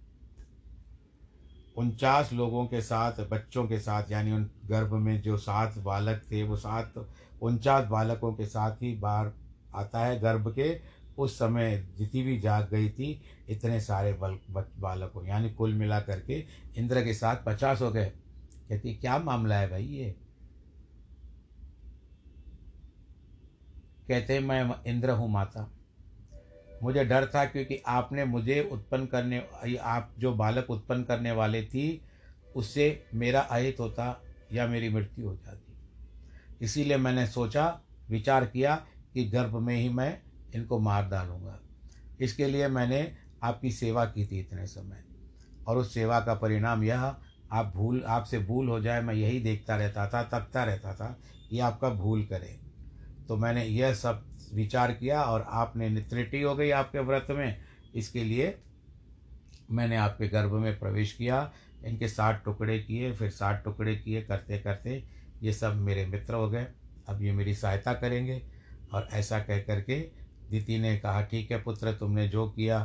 उनचास 1.76 2.32
लोगों 2.32 2.66
के 2.66 2.80
साथ, 2.80 3.20
बच्चों 3.28 3.66
के 3.68 3.78
साथ, 3.78 4.10
यानी 4.10 4.32
उन 4.32 4.50
गर्भ 4.66 4.92
में 4.94 5.20
जो 5.22 5.36
सात 5.36 5.78
बालक 5.78 6.22
थे, 6.32 6.42
वो 6.42 6.56
सात, 6.56 6.94
उनचास 7.42 7.88
बालकों 7.88 8.32
के 8.34 8.46
साथ 8.46 8.82
ही 8.82 8.94
बाहर 8.94 9.32
आता 9.74 10.00
है 10.00 10.18
गर्भ 10.20 10.52
के 10.54 10.99
उस 11.18 11.38
समय 11.38 11.76
दिति 11.98 12.22
भी 12.22 12.40
जाग 12.40 12.68
गई 12.70 12.88
थी, 12.90 13.22
इतने 13.48 13.80
सारे 13.80 14.12
बल 14.12 14.38
बालकों, 14.78 15.26
यानी 15.26 15.50
कुल 15.50 15.74
मिला 15.74 16.00
करके 16.00 16.46
इंद्र 16.76 17.04
के 17.04 17.14
साथ 17.14 17.36
पचास 17.46 17.80
हो 17.80 17.90
गए। 17.90 18.12
कहती 18.68 18.94
क्या 18.94 19.18
मामला 19.18 19.56
है 19.56 19.70
भाई 19.70 19.84
ये? 19.84 20.16
कहते 24.08 24.40
मैं 24.40 24.84
इंद्र 24.86 25.10
हूँ 25.10 25.30
माता। 25.30 25.72
मुझे 26.82 27.04
डर 27.04 27.26
था 27.26 27.44
क्योंकि 27.44 27.82
आपने 27.86 28.24
मुझे 28.24 28.68
उत्पन्न 28.72 29.06
करने, 29.06 29.48
आप 29.80 30.14
जो 30.18 30.34
बालक 30.34 30.70
उत्पन्न 30.70 31.02
करने 31.02 31.32
वाले 31.32 31.62
थी, 31.62 32.02
उससे 32.56 33.06
मेरा 33.14 33.40
अहित 33.40 33.80
होता 33.80 34.22
या 34.52 34.66
मेरी 34.66 34.88
मृत्यु 34.88 35.28
हो 35.28 35.34
जाती। 35.36 35.72
इसीलिए 36.64 36.96
मैंने 36.96 37.26
सोचा, 37.26 37.80
विचार 38.10 38.46
किया 38.46 38.86
कि 39.14 39.24
गर्भ 39.24 39.56
में 39.56 39.76
ही 39.76 39.88
मैं 39.88 40.22
इनको 40.54 40.78
मार 40.78 41.08
डालूँगा। 41.08 41.60
इसके 42.20 42.46
लिए 42.46 42.68
मैंने 42.68 43.14
आपकी 43.42 43.70
सेवा 43.70 44.04
की 44.04 44.26
थी 44.26 44.40
इतने 44.40 44.66
समय। 44.66 45.04
और 45.66 45.76
उस 45.76 45.94
सेवा 45.94 46.20
का 46.20 46.34
परिणाम 46.34 46.84
यह, 46.84 47.16
आप 47.52 47.72
भूल, 47.76 48.04
आपसे 48.06 48.38
भूल 48.38 48.68
हो 48.68 48.80
जाए, 48.80 49.00
मैं 49.00 49.14
यही 49.14 49.40
देखता 49.40 49.76
रहता 49.76 50.06
था 50.08 50.22
तकता 50.22 50.64
रहता 50.64 50.94
था 50.94 51.20
कि 51.50 51.58
आपका 51.58 51.90
भूल 51.90 52.24
करें। 52.24 52.60
तो 53.28 53.36
मैंने 53.36 53.64
यह 53.64 53.94
सब 53.94 54.26
विचार 54.54 54.92
किया 54.92 55.22
और 55.22 55.46
आपने 55.48 56.00
त्रुटि 56.00 56.42
हो 56.42 56.54
गई 56.54 56.70
आपके 56.70 56.98
व्रत 56.98 57.26
में। 57.30 57.58
इसके 57.94 58.24
लिए 58.24 58.62
मैंने 59.70 59.96
आपके 59.96 60.28
गर्भ 60.28 60.52
में 60.52 60.78
प्रवेश 60.78 61.12
किया, 61.12 61.52
इनके 61.84 62.08
साठ 62.08 62.44
टुकड़े 62.44 62.78
किए, 62.78 63.12
फिर 63.12 63.30
साठ 63.30 63.64
टुकड़े 63.64 63.96
किए 63.96 64.22
करते 64.22 64.58
करते 64.58 65.04
ये 65.42 65.52
सब 65.52 65.74
मेरे 65.74 66.06
मित्र 66.06 66.34
हो 66.34 66.50
गए। 66.50 66.66
अब 67.08 67.22
ये 67.22 67.32
मेरी 67.32 67.54
सहायता 67.54 67.94
करेंगे। 67.94 68.42
और 68.92 69.08
ऐसा 69.12 69.38
कह 69.38 69.58
करके 69.58 70.10
दीति 70.50 70.78
ने 70.78 70.96
कहा, 70.98 71.22
ठीक 71.22 71.50
है 71.50 71.62
पुत्र, 71.62 71.92
तुमने 71.92 72.28
जो 72.28 72.48
किया 72.50 72.84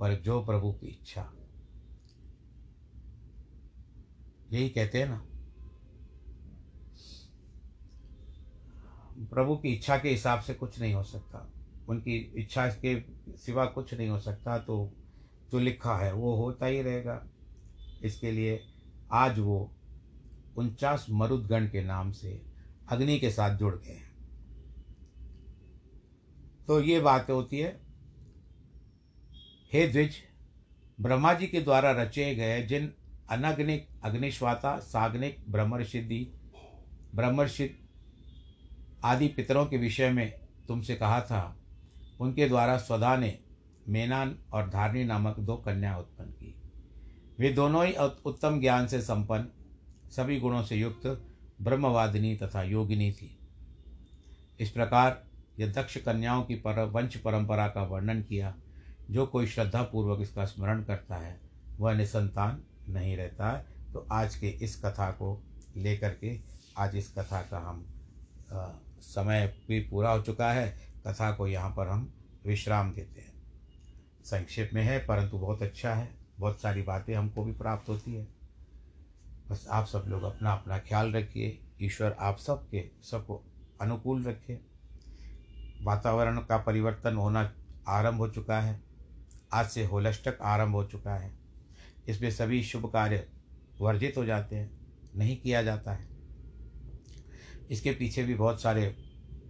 पर 0.00 0.14
जो 0.14 0.40
प्रभु 0.44 0.72
की 0.72 0.86
इच्छा। 0.86 1.32
यही 4.52 4.68
कहते 4.68 4.98
हैं 4.98 5.08
ना। 5.08 5.22
प्रभु 9.24 9.56
की 9.56 9.68
इच्छा 9.68 9.96
के 9.98 10.10
हिसाब 10.10 10.40
से 10.40 10.54
कुछ 10.54 10.80
नहीं 10.80 10.94
हो 10.94 11.02
सकता। 11.02 11.50
उनकी 11.88 12.16
इच्छा 12.36 12.66
के 12.84 13.00
सिवा 13.36 13.64
कुछ 13.66 13.94
नहीं 13.94 14.08
हो 14.08 14.18
सकता 14.20 14.58
तो 14.58 14.92
जो 15.52 15.58
लिखा 15.58 15.96
है 15.96 16.12
वो 16.12 16.34
होता 16.36 16.66
ही 16.66 16.82
रहेगा। 16.82 17.22
इसके 18.02 18.30
लिए 18.32 18.60
आज 19.12 19.38
वो 19.38 19.58
उनचास 20.56 21.06
मरुदगण 21.10 21.66
के 21.66 21.82
नाम 21.84 22.12
से 22.12 22.42
अग्नि 22.88 23.18
के 23.18 23.30
साथ 23.30 23.56
जुड़ 23.56 23.74
गए 23.74 23.92
हैं। 23.92 24.05
तो 26.68 26.80
ये 26.80 27.00
बात 27.00 27.30
होती 27.30 27.58
है। 27.58 27.80
हे 29.72 29.86
द्विज, 29.86 30.16
ब्रह्मा 31.00 31.32
जी 31.34 31.46
के 31.46 31.60
द्वारा 31.60 31.90
रचे 31.92 32.34
गए 32.34 32.62
जिन 32.62 32.92
अनग्निक 33.30 33.88
अग्निश्वाता, 34.04 34.78
साग्निक 34.78 35.44
ब्रह्मर्षिद्धि 35.48 36.32
ब्रह्मर्षिद 37.14 37.76
आदि 39.04 39.28
पितरों 39.28 39.66
के 39.66 39.76
विषय 39.76 40.10
में 40.10 40.32
तुमसे 40.68 40.94
कहा 40.94 41.20
था, 41.20 41.56
उनके 42.20 42.48
द्वारा 42.48 42.76
स्वदा 42.78 43.16
ने 43.16 43.38
मेनान 43.88 44.38
और 44.52 44.70
धारणी 44.70 45.04
नामक 45.04 45.38
दो 45.38 45.56
कन्या 45.56 45.96
उत्पन्न 45.98 46.30
की। 46.30 46.54
वे 47.38 47.52
दोनों 47.52 47.86
ही 47.86 47.92
उत्तम 48.26 48.60
ज्ञान 48.60 48.86
से 48.86 49.00
संपन्न, 49.00 49.48
सभी 50.10 50.40
गुणों 50.40 50.62
से 50.62 50.76
युक्त, 50.76 51.06
ब्रह्मवादिनी 51.62 52.36
तथा 52.36 52.62
योगिनी 52.62 53.12
थी। 53.12 53.38
इस 54.60 54.70
प्रकार 54.70 55.25
यह 55.60 55.72
दक्ष 55.72 55.96
कन्याओं 55.96 56.44
की 56.44 56.54
पर 56.54 56.84
वंश 56.84 57.16
परंपरा 57.16 57.68
का 57.68 57.82
वर्णन 57.82 58.22
किया। 58.22 58.54
जो 59.10 59.26
कोई 59.26 59.46
श्रद्धापूर्वक 59.46 60.20
इसका 60.20 60.44
स्मरण 60.44 60.82
करता 60.84 61.16
है 61.16 61.40
वह 61.78 61.94
निसंतान 61.94 62.62
नहीं 62.88 63.16
रहता 63.16 63.50
है। 63.50 63.66
तो 63.92 64.06
आज 64.12 64.36
के 64.36 64.48
इस 64.48 64.84
कथा 64.84 65.10
को 65.10 65.42
लेकर 65.76 66.10
के 66.10 66.40
आज 66.78 66.96
इस 66.96 67.14
कथा 67.18 67.42
का 67.42 67.58
हम 67.58 67.86
आ, 68.52 68.68
समय 69.00 69.56
भी 69.68 69.80
पूरा 69.80 70.10
हो 70.10 70.22
चुका 70.22 70.52
है। 70.52 70.92
कथा 71.06 71.32
को 71.32 71.46
यहाँ 71.46 71.70
पर 71.76 71.88
हम 71.88 72.12
विश्राम 72.46 72.92
देते 72.92 73.20
हैं। 73.20 73.32
संक्षेप 74.24 74.70
में 74.74 74.82
है 74.82 75.06
परंतु 75.06 75.38
बहुत 75.38 75.62
अच्छा 75.62 75.94
है। 75.94 76.08
बहुत 76.38 76.60
सारी 76.60 76.82
बातें 76.82 77.14
हमको 77.14 77.44
भी 77.44 77.52
प्राप्त 77.52 77.88
होती 77.88 78.14
है। 78.14 78.28
बस 79.50 79.66
आप 79.70 79.86
सब 79.86 80.04
लोग 80.08 80.22
अपना 80.22 80.52
अपना 80.52 80.78
ख्याल 80.78 81.12
रखिए। 81.12 81.58
ईश्वर 81.82 82.16
आप 82.20 82.38
सबके 82.38 82.90
सबको 83.02 83.42
अनुकूल 83.80 84.24
रखे। 84.24 84.65
वातावरण 85.82 86.38
का 86.38 86.56
परिवर्तन 86.56 87.16
होना 87.16 87.50
आरंभ 87.88 88.16
हो 88.16 88.28
चुका 88.28 88.60
है। 88.60 88.80
आज 89.52 89.66
से 89.66 89.84
होलष्टक 89.84 90.38
आरंभ 90.42 90.74
हो 90.74 90.84
चुका 90.84 91.14
है। 91.14 91.32
इसमें 92.08 92.30
सभी 92.30 92.62
शुभ 92.62 92.86
कार्य 92.86 93.26
वर्जित 93.80 94.14
हो 94.16 94.24
जाते 94.24 94.56
हैं, 94.56 94.70
नहीं 95.16 95.36
किया 95.36 95.62
जाता 95.62 95.92
है। 95.92 96.08
इसके 97.70 97.90
पीछे 97.90 98.24
भी 98.24 98.34
बहुत 98.34 98.62
सारे 98.62 98.86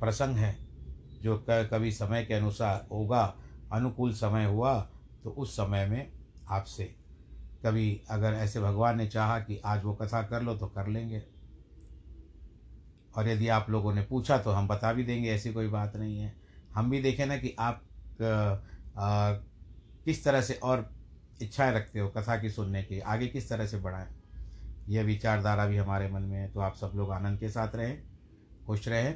प्रसंग 0.01 0.37
हैं, 0.37 0.59
जो 1.23 1.45
कभी 1.49 1.93
समय 1.93 2.25
के 2.25 2.35
अनुसार 2.35 2.87
होगा, 2.93 3.25
अनुकूल 3.73 4.13
समय 4.13 4.45
हुआ 4.45 4.79
तो 5.25 5.31
उस 5.31 5.57
समय 5.57 5.87
में 5.87 6.13
आपसे। 6.49 6.85
कभी 7.65 8.01
अगर 8.11 8.33
ऐसे 8.33 8.61
भगवान 8.61 8.97
ने 8.97 9.07
चाहा 9.07 9.39
कि 9.41 9.61
आज 9.65 9.85
वो 9.85 9.95
कथा 9.95 10.23
कर 10.23 10.43
लो 10.43 10.55
तो 10.55 10.67
कर 10.67 10.87
लेंगे। 10.87 11.23
और 13.17 13.29
यदि 13.29 13.49
आप 13.49 13.71
लोगों 13.71 13.95
ने 13.95 14.03
पूछा 14.03 14.39
तो 14.39 14.51
हम 14.51 14.69
बता 14.69 14.93
भी 14.93 15.05
देंगे 15.05 15.31
ऐसी 15.31 15.53
कोई 15.53 15.69
बात 15.69 15.97
नहीं 15.97 16.19
है। 16.19 16.35
हम 16.75 16.91
भी 16.91 17.03
देखें 17.03 17.27
ना 17.27 17.37
कि 17.37 17.55
आप 17.59 17.83
आ, 18.23 18.27
आ, 18.27 19.33
किस 20.05 20.25
तरह 20.25 20.41
से 20.41 20.55
और 20.55 20.91
इच्छाएँ 21.43 21.75
रखते 21.75 21.99
हो 21.99 22.09
कथा 22.09 22.37
की 22.37 22.51
सुनने 22.51 22.83
की 22.83 23.01
आगे 23.01 23.27
किस 23.27 23.49
तरह 23.49 23.67
से 23.67 23.79
बढ़ाएँ? 23.79 24.09
यह 24.89 25.03
विचारधारा 25.03 25.67
भी 25.67 25.77
हमारे 25.77 26.09
मन 26.09 26.23
में 26.23 26.39
है 26.39 26.49
तो 26.49 26.61
आप 26.61 26.75
सब 26.75 26.93
लोग 26.95 27.11
आनंद 27.11 27.41
के 27.41 27.49
साथ 27.49 27.77
रहें 27.77 28.03
खुश 28.67 28.89
रहें। 28.89 29.15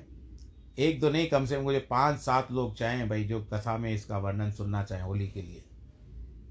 एक 0.78 1.00
दो 1.00 1.10
नहीं 1.10 1.28
कम 1.28 1.44
से 1.44 1.56
कम 1.56 1.62
मुझे 1.62 1.78
पाँच 1.78 2.18
सात 2.18 2.52
लोग 2.52 2.76
चाहें 2.76 3.08
भाई 3.08 3.24
जो 3.24 3.40
कथा 3.44 3.78
में 3.78 3.92
इसका 3.92 4.18
वर्णन 4.18 4.50
सुनना 4.50 4.82
चाहें 4.84 5.02
होली 5.02 5.28
के 5.28 5.42
लिए। 5.42 5.64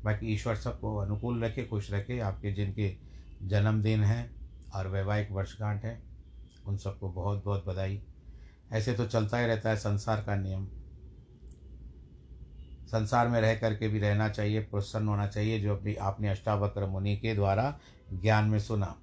बाकी 0.03 0.33
ईश्वर 0.33 0.55
सबको 0.55 0.95
अनुकूल 0.97 1.43
रखे 1.43 1.63
खुश 1.63 1.91
रखे 1.91 2.19
आपके 2.19 2.51
जिनके 2.51 2.95
जन्मदिन 3.43 4.03
हैं 4.03 4.35
और 4.75 4.87
वैवाहिक 4.87 5.31
वर्षगांठ 5.31 5.85
है 5.85 6.08
उन 6.65 6.77
सबको 6.77 7.09
बहुत 7.09 7.45
बहुत 7.45 7.65
बधाई। 7.65 8.01
ऐसे 8.71 8.93
तो 8.93 9.05
चलता 9.05 9.37
ही 9.37 9.45
रहता 9.45 9.69
है 9.69 9.75
संसार 9.75 10.23
का 10.23 10.35
नियम। 10.35 10.67
संसार 12.87 13.27
में 13.27 13.41
रह 13.41 13.55
करके 13.55 13.87
भी 13.87 13.99
रहना 13.99 14.29
चाहिए, 14.29 14.59
प्रसन्न 14.59 15.07
होना 15.07 15.27
चाहिए, 15.27 15.59
जो 15.59 15.75
अभी 15.75 15.95
आपने 15.95 16.29
अष्टावक्र 16.29 16.85
मुनि 16.85 17.17
के 17.17 17.35
द्वारा 17.35 17.79
ज्ञान 18.13 18.45
में 18.45 18.59
सुना। 18.59 18.95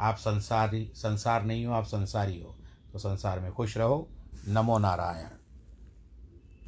आप 0.00 0.16
संसारी, 0.16 0.92
संसार 0.94 1.44
नहीं 1.44 1.66
हो, 1.66 1.72
आप 1.72 1.84
संसारी 1.84 2.42
हो। 2.42 2.56
तो 2.92 2.98
संसार 2.98 3.40
में 3.40 3.52
खुश 3.52 3.76
रहो। 3.76 4.08
नमो 4.48 4.78
नारायण। 4.78 5.45